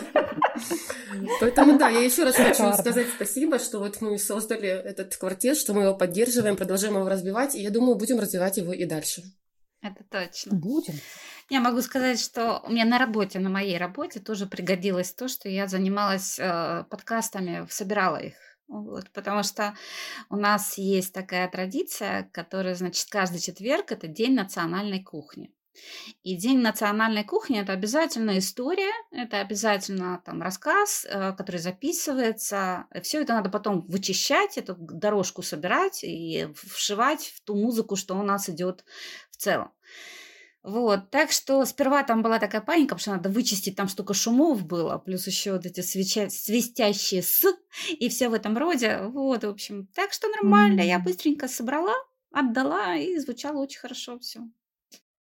[1.39, 5.75] Поэтому да, я еще раз хочу сказать спасибо, что вот мы создали этот квартет, что
[5.75, 9.21] мы его поддерживаем, продолжаем его развивать, и я думаю, будем развивать его и дальше.
[9.83, 10.55] Это точно.
[10.55, 10.95] Будем.
[11.51, 15.47] Я могу сказать, что у меня на работе, на моей работе тоже пригодилось то, что
[15.47, 18.33] я занималась э, подкастами, собирала их
[18.67, 19.75] вот, потому что
[20.29, 25.53] у нас есть такая традиция, которая, значит, каждый четверг это день национальной кухни.
[26.23, 32.85] И день национальной кухни это обязательно история, это обязательно там рассказ, э, который записывается.
[33.03, 38.23] Все это надо потом вычищать, эту дорожку собирать и вшивать в ту музыку, что у
[38.23, 38.85] нас идет
[39.31, 39.71] в целом.
[40.65, 44.65] Вот, так что сперва там была такая паника, потому что надо вычистить, там столько шумов
[44.65, 46.27] было, плюс еще вот эти свеча...
[46.29, 47.45] свистящие «с»
[47.89, 49.01] и все в этом роде.
[49.03, 50.87] Вот, в общем, так что нормально, mm-hmm.
[50.87, 51.93] я быстренько собрала,
[52.31, 54.39] отдала, и звучало очень хорошо все.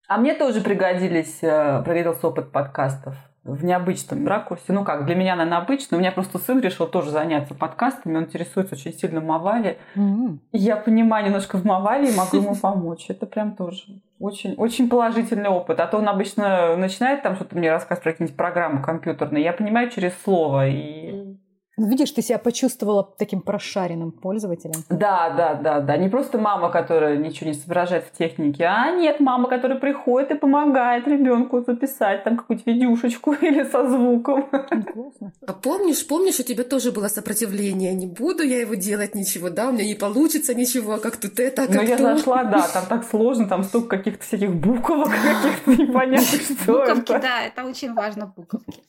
[0.07, 4.73] А мне тоже пригодились, э, пригодился опыт подкастов в необычном ракурсе.
[4.73, 5.97] Ну как, для меня, наверное, обычно.
[5.97, 8.17] У меня просто сын решил тоже заняться подкастами.
[8.17, 9.77] Он интересуется очень сильно в Мавале.
[9.95, 10.39] Mm-hmm.
[10.51, 13.05] Я понимаю немножко в Мавале и могу ему помочь.
[13.07, 15.79] Это прям тоже очень, очень положительный опыт.
[15.79, 19.43] А то он обычно начинает там что-то мне рассказывать про какие-нибудь программы компьютерные.
[19.43, 20.67] Я понимаю через слово.
[20.67, 21.37] И
[21.77, 24.83] Ну, видишь, ты себя почувствовала таким прошаренным пользователем.
[24.89, 25.97] Да, да, да, да.
[25.97, 30.35] Не просто мама, которая ничего не соображает в технике, а нет, мама, которая приходит и
[30.35, 34.43] помогает ребенку записать там какую-то видюшечку или со звуком.
[34.49, 35.33] Классно.
[35.45, 37.93] А помнишь, помнишь, у тебя тоже было сопротивление?
[37.93, 41.39] Не буду я его делать ничего, да, у меня не получится ничего, а как тут
[41.41, 45.09] это, а как Ну, я зашла, да, там так сложно, там столько каких-то всяких буквок,
[45.43, 48.81] каких-то непонятных, что Буковки, да, это очень важно, буковки.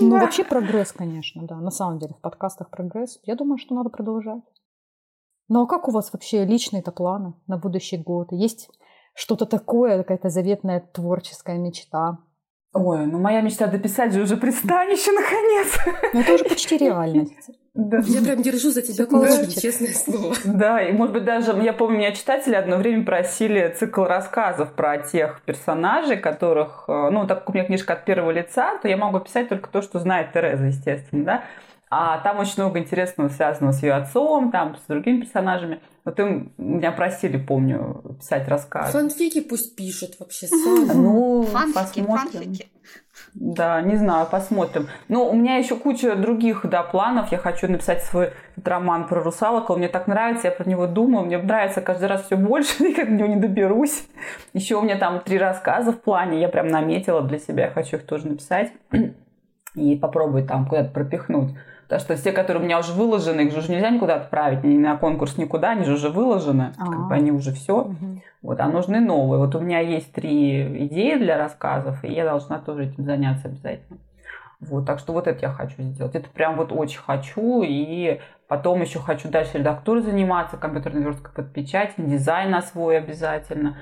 [0.00, 3.20] Ну, вообще прогресс, конечно, да, на самом деле, в подкастах прогресс.
[3.24, 4.42] Я думаю, что надо продолжать.
[5.48, 8.32] Ну, а как у вас вообще личные-то планы на будущий год?
[8.32, 8.70] Есть
[9.14, 12.18] что-то такое, какая-то заветная творческая мечта?
[12.74, 15.78] Ой, ну моя мечта дописать же уже пристанище, наконец.
[16.12, 17.50] Ну, это уже почти реальность.
[17.74, 18.00] Да.
[18.04, 20.34] Я прям держу за тебя кулачки, честное слово.
[20.44, 24.98] Да, и может быть даже, я помню, меня читатели одно время просили цикл рассказов про
[24.98, 28.96] тех персонажей, которых, э, ну, так как у меня книжка от первого лица, то я
[28.96, 31.44] могу писать только то, что знает Тереза, естественно, да.
[31.96, 35.80] А там очень много интересного связанного с ее отцом, там, с другими персонажами.
[36.04, 38.90] Вот им меня просили, помню, писать рассказ.
[38.90, 40.48] Фанфики пусть пишут вообще.
[40.92, 42.40] Ну, Фанфики, посмотрим.
[42.42, 42.68] фанфики.
[43.34, 44.88] Да, не знаю, посмотрим.
[45.06, 47.30] Но у меня еще куча других, да, планов.
[47.30, 48.32] Я хочу написать свой
[48.64, 49.70] роман про русалок.
[49.70, 51.26] Он мне так нравится, я про него думаю.
[51.26, 54.08] Мне нравится каждый раз все больше, никак до него не доберусь.
[54.52, 56.40] Еще у меня там три рассказа в плане.
[56.40, 58.72] Я прям наметила для себя, я хочу их тоже написать.
[59.76, 61.54] И попробовать там куда-то пропихнуть.
[61.94, 64.76] Потому что все, которые у меня уже выложены, их же уже нельзя никуда отправить, ни
[64.76, 66.86] на конкурс, никуда, они же уже выложены, А.
[66.86, 67.84] как бы они уже все.
[67.84, 68.20] Мгм.
[68.42, 69.38] Вот, а нужны новые.
[69.38, 73.98] Вот у меня есть три идеи для рассказов, и я должна тоже этим заняться обязательно.
[74.58, 76.16] Вот, так что вот это я хочу сделать.
[76.16, 77.62] Это прям вот очень хочу.
[77.62, 83.76] И потом еще хочу дальше редактурой заниматься, компьютерной версткой под печать, дизайн освою обязательно.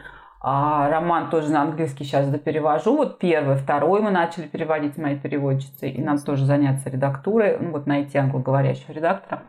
[0.45, 2.97] А роман тоже на английский сейчас доперевожу.
[2.97, 5.91] Вот первый, второй мы начали переводить с моей переводчицей.
[5.91, 9.45] И надо тоже заняться редактурой, ну вот найти англоговорящего редактора.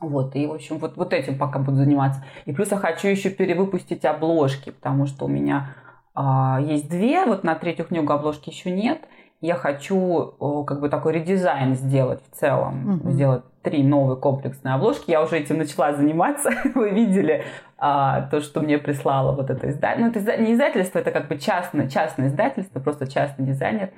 [0.00, 2.24] Вот, и, в общем, вот, вот этим пока буду заниматься.
[2.46, 5.74] И плюс я хочу еще перевыпустить обложки, потому что у меня
[6.14, 9.00] а, есть две, вот на третью книгу обложки еще нет.
[9.44, 10.34] Я хочу
[10.66, 13.10] как бы такой редизайн сделать в целом, Мгм.
[13.12, 15.10] сделать три новые комплексные обложки.
[15.10, 16.50] Я уже этим начала заниматься.
[16.74, 17.44] Вы видели
[17.76, 20.04] а, то, что мне прислало вот это издательство.
[20.04, 23.90] Ну, это изда- не издательство, это как бы частное, частное издательство, просто частный дизайнер.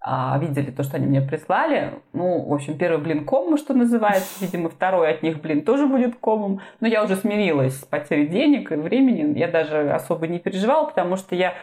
[0.00, 1.94] А, видели то, что они мне прислали.
[2.12, 4.28] Ну, в общем, первый блин ком, что называется.
[4.40, 6.60] Видимо, второй от них блин тоже будет комом.
[6.78, 9.36] Но я уже смирилась с потерей денег и времени.
[9.36, 11.54] Я даже особо не переживала, потому что я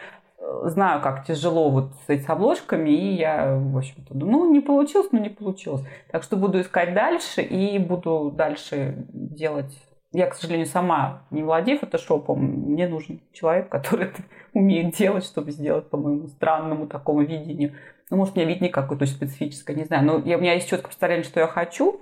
[0.64, 5.08] знаю, как тяжело вот с этими обложками, и я, в общем-то, думаю, ну, не получилось,
[5.12, 5.82] ну, не получилось.
[6.10, 9.78] Так что буду искать дальше и буду дальше делать.
[10.12, 12.40] Я, к сожалению, сама не владею фотошопом.
[12.40, 14.22] Мне нужен человек, который это
[14.54, 17.74] умеет делать, чтобы сделать по моему странному такому видению.
[18.10, 20.04] Ну, может, у меня видение какое-то очень специфическое, не знаю.
[20.04, 22.00] Но я, у меня есть четкое представление, что я хочу.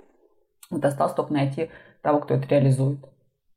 [0.69, 1.69] Вот осталось только найти
[2.01, 2.99] того, кто это реализует.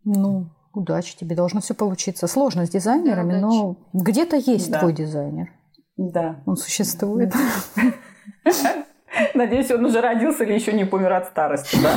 [0.05, 0.47] Ну,
[0.77, 2.27] удачи тебе, должно все получиться.
[2.27, 4.81] Сложно с дизайнерами, Да, но где-то есть Да.
[4.81, 5.49] твой дизайнер.
[5.97, 6.43] Да.
[6.47, 7.33] Он существует.
[9.35, 11.97] Надеюсь, он уже родился или еще не помер от старости, да?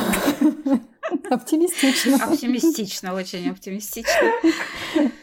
[1.34, 2.16] Оптимистично.
[2.24, 4.30] Оптимистично, очень оптимистично.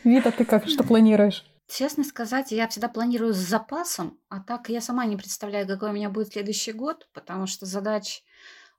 [0.04, 1.46] Вита, ты как, что планируешь?
[1.70, 5.94] Честно сказать, я всегда планирую с запасом, а так я сама не представляю, какой у
[5.94, 8.22] меня будет следующий год, потому что задач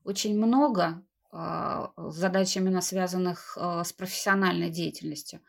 [0.04, 5.40] очень много, задач именно связанных а, с профессиональной деятельностью.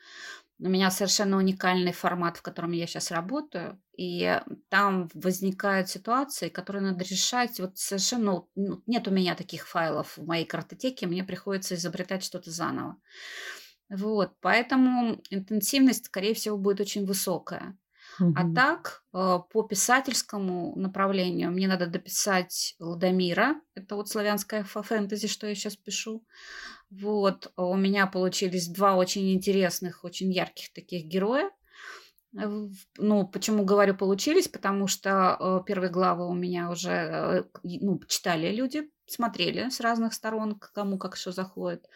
[0.62, 6.84] У меня совершенно уникальный формат, в котором я сейчас работаю, и там возникают ситуации, которые
[6.84, 7.62] надо решать.
[7.62, 12.52] Вот совершенно ну, нет у меня таких файлов в моей картотеке, мне приходится изобретать что-то
[12.52, 12.98] заново.
[13.90, 17.78] Вот, поэтому интенсивность, скорее всего, будет очень высокая.
[18.34, 18.54] А Мгм.
[18.54, 23.62] так, э, по писательскому направлению мне надо дописать Ладомира.
[23.76, 26.26] Это вот славянская фэнтези, что я сейчас пишу.
[26.92, 31.52] Вот, у меня получились два очень интересных, очень ярких таких героя.
[32.38, 32.48] Э,
[32.98, 34.48] Ну, почему говорю получились?
[34.48, 40.60] Потому что э, первые главы у меня уже ну, читали люди, смотрели с разных сторон,
[40.60, 41.88] кому как что заходит.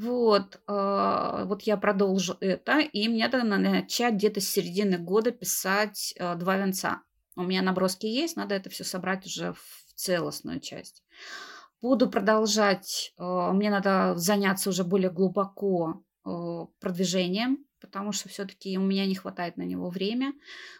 [0.00, 5.30] Вот, э, вот я продолжу это, и мне надо на- начать где-то с середины года
[5.30, 7.02] писать э, два венца.
[7.36, 11.04] У меня наброски есть, надо это все собрать уже в целостную часть.
[11.82, 19.06] Буду продолжать, э, мне надо заняться уже более глубоко продвижением, потому что все-таки у меня
[19.06, 20.32] не хватает на него время.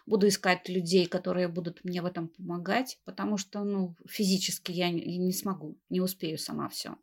[0.05, 5.17] Буду искать людей, которые будут мне в этом помогать, потому что ну, физически я не,
[5.17, 6.95] не смогу, не успею сама все.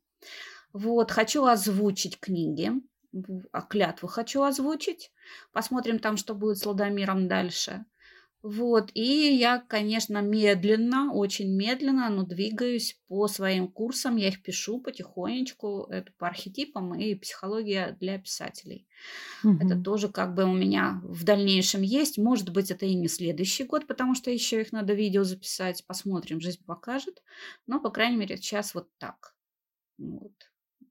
[0.72, 2.72] Вот, хочу озвучить книги,
[3.52, 5.12] а клятву хочу озвучить.
[5.52, 7.84] Посмотрим там, что будет с Ладомиром дальше.
[8.40, 14.80] Вот, и я, конечно, медленно, очень медленно, но двигаюсь по своим курсам, я их пишу
[14.80, 18.86] потихонечку, это по архетипам и психология для писателей.
[19.42, 19.56] Угу.
[19.60, 22.16] Это тоже как бы у меня в дальнейшем есть.
[22.16, 26.40] Может быть, это и не следующий год, потому что еще их надо видео записать, посмотрим,
[26.40, 27.20] жизнь покажет.
[27.66, 29.34] Но, по крайней мере, сейчас вот так.
[29.98, 30.32] Вот.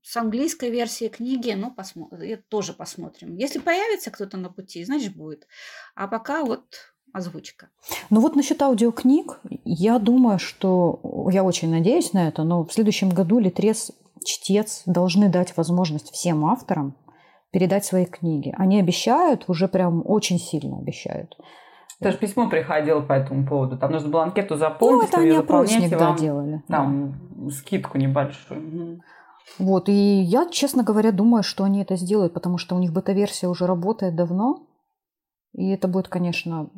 [0.10, 3.36] С английской версией книги, ну, посмотрим, тоже посмотрим.
[3.36, 5.46] Если появится кто-то на пути, значит, будет.
[5.96, 6.64] А пока вот
[7.12, 7.68] озвучка.
[8.10, 13.10] Ну вот насчет аудиокниг, я думаю, что, я очень надеюсь на это, но в следующем
[13.10, 13.92] году Литрес,
[14.24, 16.96] чтец должны дать возможность всем авторам
[17.52, 18.56] передать свои книги.
[18.58, 21.38] Они обещают, уже прям очень сильно обещают.
[22.00, 23.78] Даже письмо приходило по этому поводу.
[23.78, 25.02] Там нужно было анкету заполнить.
[25.02, 26.64] Ну, это они опросник, да, делали.
[26.70, 27.52] Там да.
[27.52, 29.02] скидку небольшую.
[29.60, 33.48] Вот, и я, честно говоря, думаю, что они это сделают, потому что у них бета-версия
[33.48, 34.68] уже работает давно.
[35.54, 36.70] И это будет, конечно,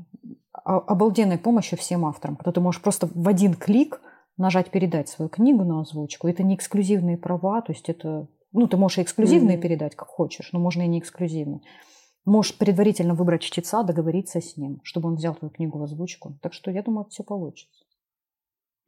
[0.54, 4.02] обалденной помощью всем авторам, когда ты можешь просто в один клик
[4.38, 6.28] нажать передать свою книгу на озвучку.
[6.28, 8.28] Это не эксклюзивные права, то есть это...
[8.52, 9.62] Ну, ты можешь и эксклюзивные mm-hmm.
[9.62, 11.62] передать, как хочешь, но можно и не эксклюзивные.
[12.26, 16.40] Можешь предварительно выбрать чтеца, договориться с ним, чтобы он взял твою книгу в озвучку.
[16.42, 17.86] Так что я думаю, все получится.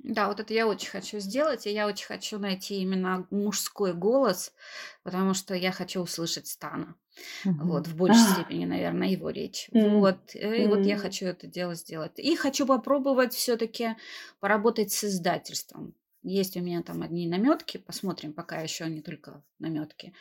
[0.03, 4.51] Да, вот это я очень хочу сделать, и я очень хочу найти именно мужской голос,
[5.03, 6.95] потому что я хочу услышать Стана.
[7.45, 7.67] Угу.
[7.67, 8.33] Вот, в большей а.
[8.33, 9.69] степени, наверное, его речь.
[9.71, 9.99] Mm.
[9.99, 10.67] Вот, и mm.
[10.69, 12.17] вот я хочу это дело сделать.
[12.17, 13.95] И хочу попробовать все-таки
[14.39, 15.93] поработать с издательством.
[16.23, 20.13] Есть у меня там одни наметки, посмотрим, пока еще не только наметки.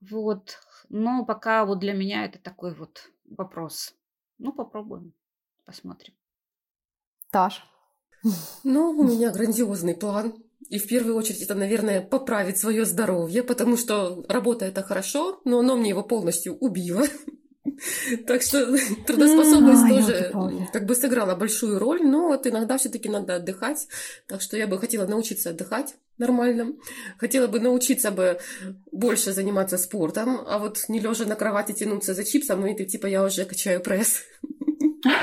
[0.00, 0.58] Вот,
[0.90, 3.94] но пока вот для меня это такой вот вопрос.
[4.38, 5.12] Ну, попробуем,
[5.64, 6.14] посмотрим.
[7.30, 7.64] Таш,
[8.64, 10.34] ну, у меня грандиозный план.
[10.70, 15.58] И в первую очередь это, наверное, поправить свое здоровье, потому что работа это хорошо, но
[15.58, 17.04] оно мне его полностью убило.
[18.26, 20.32] Так что трудоспособность тоже
[20.70, 23.88] как бы сыграла большую роль, но вот иногда все-таки надо отдыхать.
[24.26, 26.74] Так что я бы хотела научиться отдыхать нормально.
[27.18, 28.38] Хотела бы научиться бы
[28.92, 33.06] больше заниматься спортом, а вот не лежа на кровати тянуться за чипсом, и ты типа
[33.06, 34.22] я уже качаю пресс.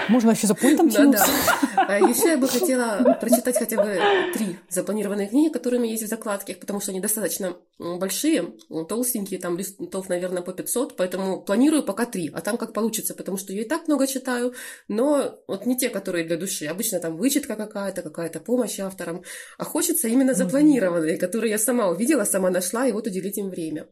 [0.10, 1.28] Можно еще за пультом тянуться.
[1.76, 1.96] Да.
[1.96, 4.00] Еще я бы хотела прочитать хотя бы
[4.34, 8.54] три запланированные книги, которыми есть в закладке, потому что они достаточно большие,
[8.88, 13.38] толстенькие, там листов, наверное, по 500, поэтому планирую пока три, а там как получится, потому
[13.38, 14.54] что я и так много читаю,
[14.88, 16.66] но вот не те, которые для души.
[16.66, 19.24] Обычно там вычетка какая-то, какая-то помощь авторам,
[19.58, 23.88] а хочется именно запланированные, которые я сама увидела, сама нашла, и вот уделить им время.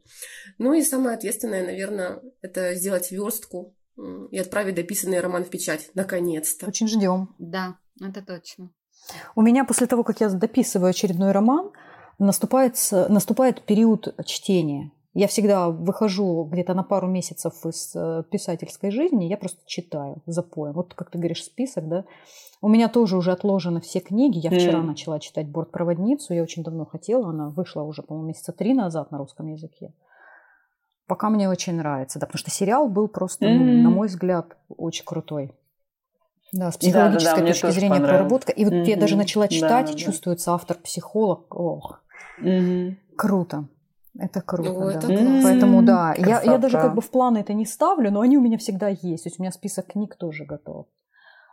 [0.58, 3.76] Ну и самое ответственное, наверное, это сделать верстку
[4.32, 5.90] и отправить дописанный роман в печать.
[5.94, 6.68] Наконец-то.
[6.68, 7.36] Очень ждем.
[7.40, 8.70] Да, это точно.
[9.36, 11.72] У меня после того, как я дописываю очередной роман,
[12.20, 14.92] наступает, наступает период чтения.
[15.14, 20.74] Я всегда выхожу где-то на пару месяцев из э, писательской жизни, я просто читаю запоем.
[20.74, 22.06] Вот как ты говоришь, список, да.
[22.62, 24.38] У меня тоже уже отложены все книги.
[24.38, 24.84] Я вчера mm.
[24.84, 26.34] начала читать «Бортпроводницу».
[26.34, 27.30] Я очень давно хотела.
[27.30, 29.94] Она вышла уже, по-моему, месяца три назад на русском языке
[31.10, 33.58] пока мне очень нравится, да, потому что сериал был просто, mm-hmm.
[33.58, 35.52] ну, на мой взгляд, очень крутой.
[36.54, 38.52] Да, с психологической да, да, да, точки зрения проработка.
[38.52, 38.86] И вот mm-hmm.
[38.86, 41.54] я даже начала читать, да, и чувствуется автор-психолог.
[41.54, 42.02] Ох,
[42.42, 42.96] mm-hmm.
[43.18, 43.68] круто.
[44.18, 44.92] Это круто, ну, да.
[44.94, 45.44] Это mm-hmm.
[45.44, 48.42] Поэтому да, я, я даже как бы в планы это не ставлю, но они у
[48.42, 49.24] меня всегда есть.
[49.24, 50.86] То есть у меня список книг тоже готов.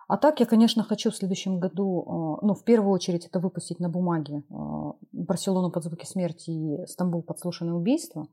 [0.09, 3.81] А так я, конечно, хочу в следующем году, э, ну, в первую очередь, это выпустить
[3.81, 4.55] на бумаге э,
[5.13, 8.29] «Барселону под звуки смерти» и «Стамбул подслушанное убийство»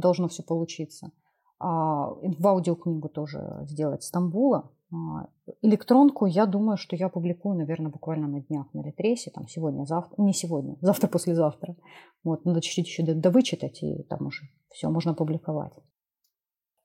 [0.00, 1.12] должно все получиться.
[1.58, 4.70] А, в аудиокнигу тоже сделать Стамбула.
[4.92, 5.28] А,
[5.62, 10.20] электронку, я думаю, что я публикую, наверное, буквально на днях на Литресе, там сегодня, завтра,
[10.22, 11.76] не сегодня, завтра, послезавтра.
[12.22, 15.72] Вот, надо чуть-чуть еще довычитать, и там уже все можно публиковать.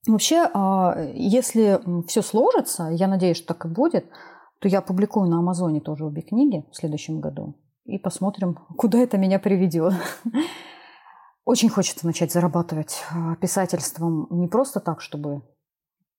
[0.07, 4.05] Вообще, а, если все сложится, я надеюсь, что так и будет,
[4.59, 7.55] то я публикую на Амазоне тоже обе книги в следующем году.
[7.85, 9.93] И посмотрим, куда это меня приведет.
[11.49, 15.41] Очень хочется начать зарабатывать а, писательством не просто так, чтобы,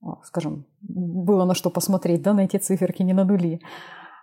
[0.02, 3.60] а, скажем, было на что посмотреть, да, на эти циферки не на нули,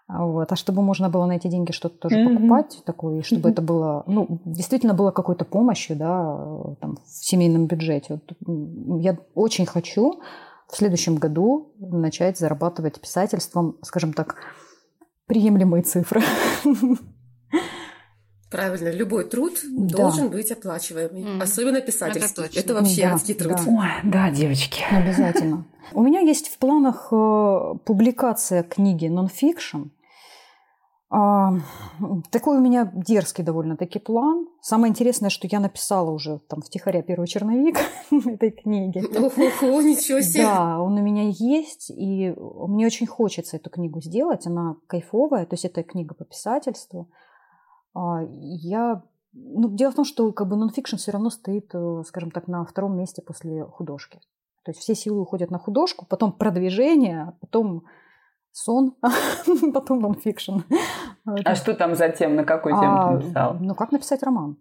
[0.07, 2.35] а вот, а чтобы можно было на эти деньги что-то тоже mm-hmm.
[2.35, 3.51] покупать такое, и чтобы mm-hmm.
[3.53, 8.19] это было, ну, действительно было какой-то помощью, да, там, в семейном бюджете.
[8.41, 10.19] Вот, я очень хочу
[10.67, 14.35] в следующем году начать зарабатывать писательством, скажем так,
[15.25, 16.21] приемлемые цифры.
[18.49, 19.97] Правильно, любой труд да.
[19.97, 21.41] должен быть оплачиваемый, mm.
[21.41, 22.43] особенно писательство.
[22.43, 23.57] Это, Это вообще да, адский труд.
[23.57, 23.63] Да.
[23.67, 24.83] Ой, да, девочки.
[24.89, 25.65] Обязательно.
[25.93, 29.87] У меня есть в планах э, публикация книги нонфикшн.
[31.09, 31.53] А,
[32.31, 34.47] такой у меня дерзкий довольно-таки план.
[34.61, 37.79] Самое интересное, что я написала уже там втихаря первый черновик
[38.11, 38.99] этой книги.
[39.17, 40.43] Ого, ничего себе!
[40.43, 44.45] Да, он у меня есть, и мне очень хочется эту книгу сделать.
[44.47, 47.09] Она кайфовая, то есть это книга по писательству.
[47.97, 49.01] А, я
[49.33, 52.63] ну, дело в том, что как бы нонфикшн все равно стоит, э, скажем так, на
[52.65, 54.19] втором месте после художки.
[54.63, 57.85] То есть все силы уходят на художку, потом продвижение, потом
[58.51, 58.95] сон,
[59.73, 60.59] потом нонфикшн.
[61.25, 63.57] А что там затем, на какой теме а, ты написал?
[63.59, 64.55] Ну, как написать роман.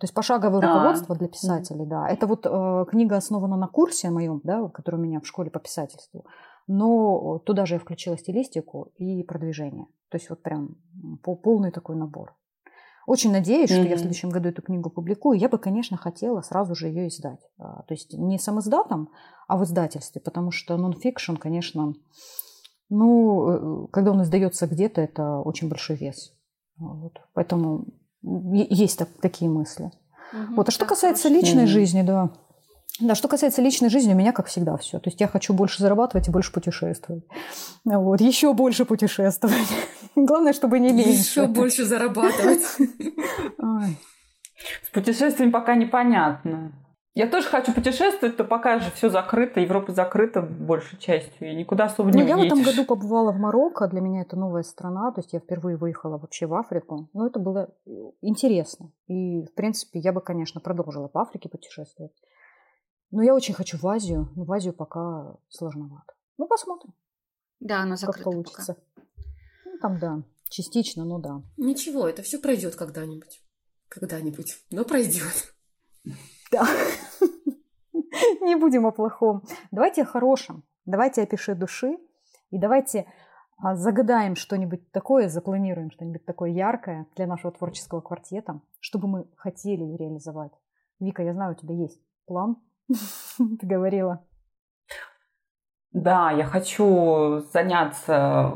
[0.00, 2.08] То есть пошаговое а, руководство для писателей, да.
[2.08, 5.60] Это вот э, книга основана на курсе моем, да, который у меня в школе по
[5.60, 6.24] писательству.
[6.66, 9.86] Но туда же я включила стилистику и продвижение.
[10.08, 10.76] То есть вот прям
[11.22, 12.34] полный такой набор.
[13.06, 13.80] Очень надеюсь, mm-hmm.
[13.80, 15.38] что я в следующем году эту книгу публикую.
[15.38, 17.40] Я бы, конечно, хотела сразу же ее издать.
[17.58, 19.10] А, то есть не сам издатом,
[19.48, 21.94] а в издательстве, потому что нонфикшн, конечно,
[22.88, 26.32] ну, э, когда он издается где-то, это очень большой вес.
[26.76, 27.20] Вот.
[27.32, 27.86] Поэтому
[28.22, 29.90] есть так, такие мысли.
[30.32, 30.68] Угу, вот.
[30.68, 31.70] А что касается личной угу.
[31.70, 32.30] жизни, да.
[33.00, 34.98] Да, что касается личной жизни, у меня, как всегда, все.
[34.98, 37.24] То есть я хочу больше зарабатывать и больше путешествовать.
[37.84, 39.68] Вот, еще больше путешествовать.
[40.16, 41.10] Главное, чтобы не меньше.
[41.10, 42.62] Еще больше зарабатывать.
[44.82, 46.72] С путешествиями пока непонятно.
[47.14, 51.84] Я тоже хочу путешествовать, то пока же все закрыто, Европа закрыта большей частью, и никуда
[51.84, 55.12] особо не ну, Я в этом году побывала в Марокко, для меня это новая страна,
[55.12, 57.10] то есть я впервые выехала вообще в Африку.
[57.12, 57.68] Но это было
[58.22, 58.92] интересно.
[59.08, 62.12] И, в принципе, я бы, конечно, продолжила по Африке путешествовать.
[63.12, 66.14] Но я очень хочу в Азию, но в Азию пока сложновато.
[66.38, 66.94] Ну, посмотрим.
[67.60, 68.74] Да, она закрыта Как получится.
[68.74, 69.06] Пока.
[69.66, 71.42] Ну, там, да, частично, но да.
[71.58, 73.42] Ничего, это все пройдет когда-нибудь.
[73.88, 75.54] Когда-нибудь, но пройдет.
[76.50, 76.66] Да.
[78.40, 79.42] Не будем о плохом.
[79.70, 80.64] Давайте о хорошем.
[80.86, 81.98] Давайте опиши души.
[82.50, 83.06] И давайте
[83.58, 89.96] а, загадаем что-нибудь такое, запланируем что-нибудь такое яркое для нашего творческого квартета, чтобы мы хотели
[89.96, 90.52] реализовать.
[90.98, 92.56] Вика, я знаю, у тебя есть план.
[93.38, 94.24] Ты говорила.
[95.92, 98.54] Да, я хочу заняться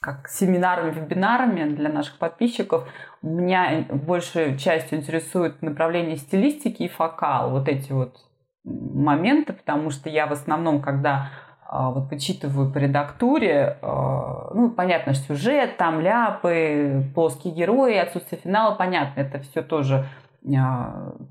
[0.00, 2.88] как семинарами, вебинарами для наших подписчиков.
[3.22, 8.16] Меня большей частью интересует направление стилистики и фокал, вот эти вот
[8.64, 11.30] моменты, потому что я в основном, когда
[11.64, 18.74] а, вот почитываю по редактуре, а, ну, понятно, сюжет, там ляпы, плоские герои, отсутствие финала,
[18.74, 20.06] понятно, это все тоже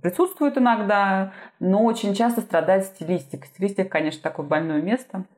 [0.01, 3.45] присутствует иногда, но очень часто страдает стилистика.
[3.47, 5.26] Стилистика, конечно, такое больное место–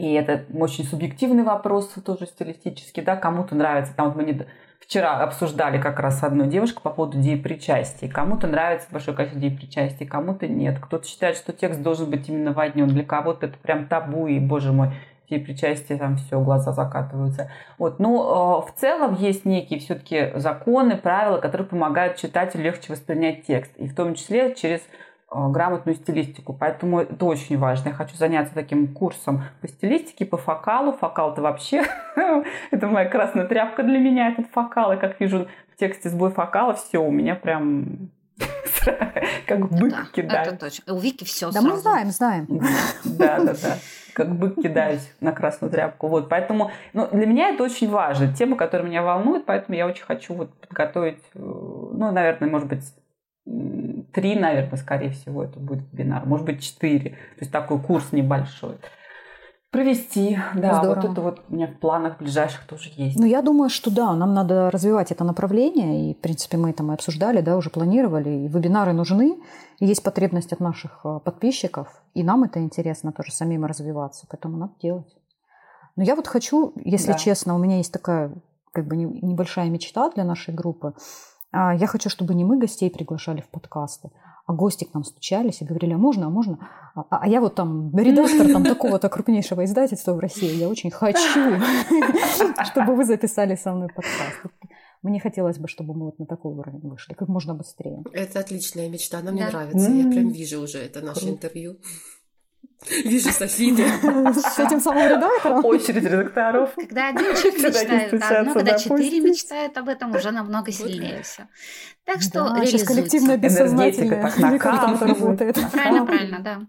[0.00, 3.94] и это очень субъективный вопрос тоже стилистический, да, кому-то нравится.
[3.94, 4.46] Там вот мы не...
[4.80, 8.08] вчера обсуждали как раз с одной девушкой по поводу деепричастия.
[8.08, 10.78] Кому-то нравится большое количество деепричастий, кому-то нет.
[10.80, 12.88] Кто-то считает, что текст должен быть именно в одном.
[12.88, 14.94] Для кого-то это прям табу, и, боже мой,
[15.30, 17.50] деепричастие, там все, глаза закатываются.
[17.78, 17.98] Вот.
[17.98, 23.72] Но э, в целом есть некие все-таки законы, правила, которые помогают читателю легче воспринять текст.
[23.76, 24.80] И в том числе через
[25.32, 26.52] Э, грамотную стилистику.
[26.52, 27.90] Поэтому это очень важно.
[27.90, 30.92] Я хочу заняться таким курсом по стилистике, по фокалу.
[30.92, 31.84] Фокал это вообще,
[32.72, 34.92] это моя красная тряпка для меня, этот фокал.
[34.92, 38.10] И как вижу в тексте сбой фокала, все, у меня прям
[39.46, 40.48] как бык да, кидаюсь.
[40.48, 40.94] Это точно.
[40.94, 42.48] У Вики все Да мы знаем, знаем.
[43.04, 43.78] Да, да, да.
[44.14, 46.08] Как бык кидаюсь на красную тряпку.
[46.08, 48.32] Вот, поэтому ну, для меня это очень важно.
[48.32, 52.84] Тема, которая меня волнует, поэтому я очень хочу вот подготовить, э, ну, наверное, может быть,
[54.12, 57.10] три, наверное, скорее всего, это будет вебинар, может быть, четыре.
[57.10, 58.76] То есть такой курс небольшой.
[59.70, 60.94] Провести, да, Здорово.
[60.96, 63.16] вот это вот у меня в планах ближайших тоже есть.
[63.16, 66.82] Ну, я думаю, что да, нам надо развивать это направление, и, в принципе, мы это
[66.82, 69.38] мы обсуждали, да, уже планировали, и вебинары нужны,
[69.78, 74.56] и есть потребность от наших э, подписчиков, и нам это интересно тоже самим развиваться, поэтому
[74.56, 75.16] надо делать.
[75.94, 77.18] Но я вот хочу, если да.
[77.18, 78.32] честно, у меня есть такая
[78.72, 80.94] как бы небольшая мечта для нашей группы,
[81.52, 84.10] а, я хочу, чтобы не мы гостей приглашали в подкасты,
[84.50, 86.58] а гости к нам стучались и говорили, а можно, а можно?
[86.96, 91.40] А, а я вот там редактор там такого-то крупнейшего издательства в России, я очень хочу,
[92.64, 94.42] чтобы вы записали со мной подкаст.
[95.02, 98.02] Мне хотелось бы, чтобы мы вот на такой уровень вышли, как можно быстрее.
[98.12, 99.88] Это отличная мечта, она мне нравится.
[99.88, 101.76] Я прям вижу уже это наше интервью.
[102.88, 103.76] Вижу Софию.
[104.34, 105.64] С этим самым редактором?
[105.64, 106.74] Очередь редакторов.
[106.74, 111.46] Когда один человек мечтает одно, когда четыре мечтают об этом, уже намного сильнее все.
[112.04, 114.30] Так что да, сейчас коллективное бессознательное
[115.00, 115.56] работает.
[115.72, 116.60] Правильно, правильно, да.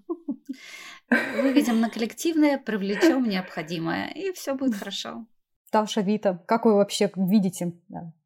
[1.41, 5.26] Выведем на коллективное, привлечем необходимое, и все будет хорошо.
[5.70, 7.74] Таша, Вита, как вы вообще видите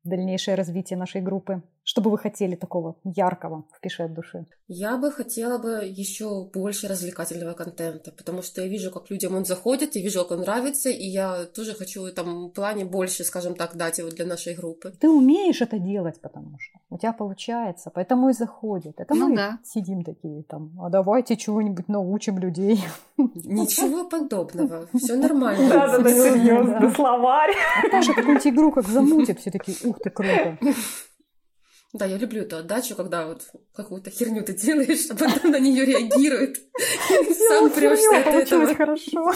[0.03, 1.61] дальнейшее развитие нашей группы?
[1.87, 4.47] Что бы вы хотели такого яркого в «Пиши от души»?
[4.67, 9.45] Я бы хотела бы еще больше развлекательного контента, потому что я вижу, как людям он
[9.45, 13.53] заходит, я вижу, как он нравится, и я тоже хочу в этом плане больше, скажем
[13.53, 14.93] так, дать его для нашей группы.
[14.99, 18.99] Ты умеешь это делать, потому что у тебя получается, поэтому и заходит.
[18.99, 19.59] Это Ну мы да.
[19.63, 22.83] сидим такие там, а давайте чего-нибудь научим людей.
[23.17, 25.69] Ничего подобного, все нормально.
[25.69, 26.91] Да-да-да, Серьёзно, серьезно, да.
[26.95, 27.53] словарь.
[27.83, 30.57] А Паша какую-нибудь игру как замутит, все такие, ух ты, круто.
[31.97, 33.43] Да, я люблю эту отдачу, когда вот
[33.73, 36.57] какую-то херню ты делаешь, а потом на нее реагирует.
[36.57, 38.75] И Сам прешься от этого.
[38.75, 39.31] хорошо.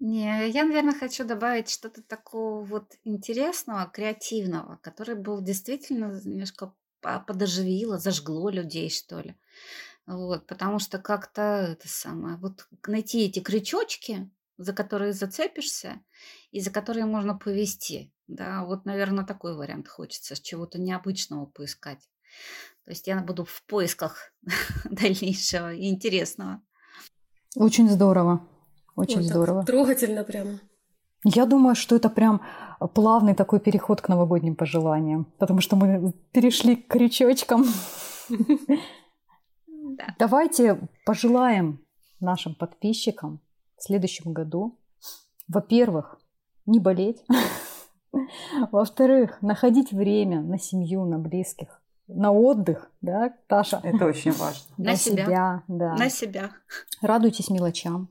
[0.00, 7.20] Не, я, наверное, хочу добавить что-то такого вот интересного, креативного, который был действительно немножко по-
[7.20, 9.36] подоживило, зажгло людей, что ли.
[10.06, 16.00] Вот, потому что как-то это самое, вот найти эти крючочки, за которые зацепишься
[16.50, 18.12] и за которые можно повести.
[18.26, 22.08] Да, вот, наверное, такой вариант хочется, чего-то необычного поискать.
[22.84, 24.32] То есть я буду в поисках
[24.84, 26.62] дальнейшего и интересного.
[27.56, 28.46] Очень здорово.
[28.96, 29.64] Очень Ой, здорово.
[29.64, 30.60] Трогательно прямо.
[31.24, 32.42] Я думаю, что это прям
[32.94, 37.64] плавный такой переход к новогодним пожеланиям, потому что мы перешли к крючочкам.
[39.96, 40.12] Да.
[40.18, 41.78] Давайте пожелаем
[42.18, 43.40] нашим подписчикам
[43.84, 44.78] в следующем году,
[45.46, 46.18] во-первых,
[46.64, 47.22] не болеть,
[48.72, 53.80] во-вторых, находить время на семью, на близких, на отдых, да, Таша?
[53.82, 54.64] Это очень важно.
[54.78, 55.62] На себя.
[55.68, 55.96] да.
[55.96, 56.50] На себя.
[57.02, 58.08] Радуйтесь мелочам,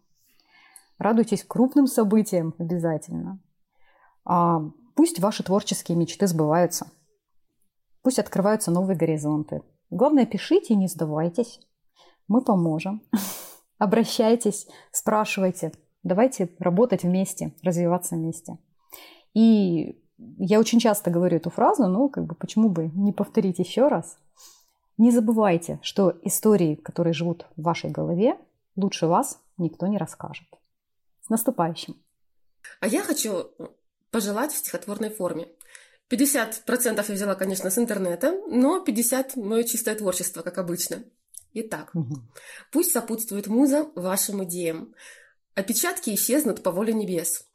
[1.00, 3.40] радуйтесь крупным событиям обязательно.
[4.26, 4.62] А,
[4.96, 6.92] пусть ваши творческие мечты сбываются.
[8.04, 9.64] Пусть открываются новые горизонты.
[9.90, 11.60] Главное, пишите и не сдавайтесь.
[12.28, 13.02] Мы поможем.
[13.84, 15.74] Обращайтесь, спрашивайте.
[16.04, 18.58] Давайте работать вместе, развиваться вместе.
[19.34, 20.02] И
[20.38, 24.18] я очень часто говорю эту фразу, но как бы почему бы не повторить еще раз.
[24.98, 28.38] Не забывайте, что истории, которые живут в вашей голове,
[28.78, 30.48] лучше вас никто не расскажет.
[31.20, 31.98] С наступающим!
[32.80, 33.50] А я хочу
[34.12, 35.50] пожелать в стихотворной форме.
[36.10, 41.04] 50% я взяла, конечно, с интернета, но 50% мое чистое творчество, как обычно.
[41.54, 41.94] Итак,
[42.72, 44.96] пусть сопутствует муза вашим идеям.
[45.56, 47.48] Опечатки исчезнут по воле небес.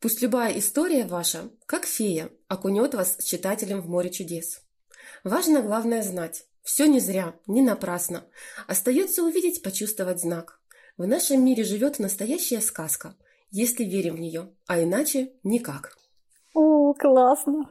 [0.00, 4.62] Пусть любая история ваша, как фея, окунет вас с читателем в море чудес.
[5.22, 8.24] Важно главное знать, все не зря, не напрасно.
[8.66, 10.60] Остается увидеть, почувствовать знак.
[10.96, 13.16] В нашем мире живет настоящая сказка,
[13.50, 15.96] если верим в нее, а иначе никак.
[16.54, 17.70] О, классно!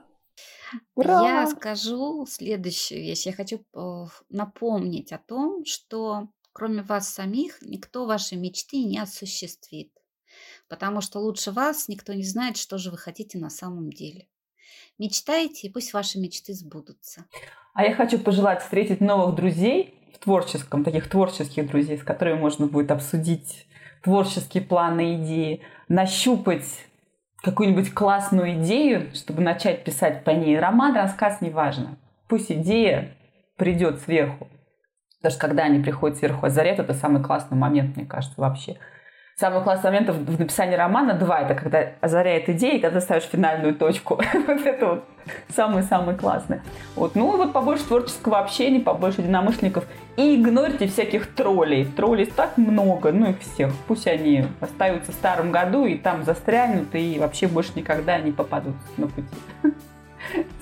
[0.97, 3.25] Я скажу следующую вещь.
[3.25, 9.91] Я хочу э, напомнить о том, что кроме вас самих никто ваши мечты не осуществит.
[10.67, 14.27] Потому что лучше вас никто не знает, что же вы хотите на самом деле.
[14.97, 17.25] Мечтайте, и пусть ваши мечты сбудутся.
[17.73, 22.67] А я хочу пожелать встретить новых друзей в творческом, таких творческих друзей, с которыми можно
[22.67, 23.67] будет обсудить
[24.03, 26.65] творческие планы, идеи, нащупать
[27.41, 30.59] какую-нибудь классную идею, чтобы начать писать по ней.
[30.59, 31.97] Роман, рассказ, неважно.
[32.27, 33.11] Пусть идея
[33.57, 34.47] придет сверху.
[35.19, 38.77] Что когда они приходят сверху озарят, это самый классный момент, мне кажется, вообще.
[39.41, 41.39] Самый классный момент в написании романа два.
[41.39, 44.21] Это когда озаряет идея, и когда ставишь финальную точку.
[44.47, 45.03] вот это вот
[45.55, 46.61] самый-самый классный.
[46.95, 47.15] Вот.
[47.15, 49.85] Ну и вот побольше творческого общения, побольше единомышленников.
[50.15, 51.85] И игнорьте всяких троллей.
[51.85, 53.73] Троллей так много, ну их всех.
[53.87, 58.75] Пусть они остаются в старом году и там застрянут, и вообще больше никогда не попадут
[58.97, 59.27] на пути.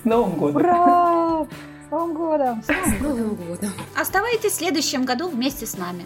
[0.03, 0.61] С Новым годом!
[0.61, 1.45] Ура!
[1.89, 2.63] С Новым годом!
[2.63, 3.71] С Новым годом!
[3.99, 6.05] Оставайтесь в следующем году вместе с нами.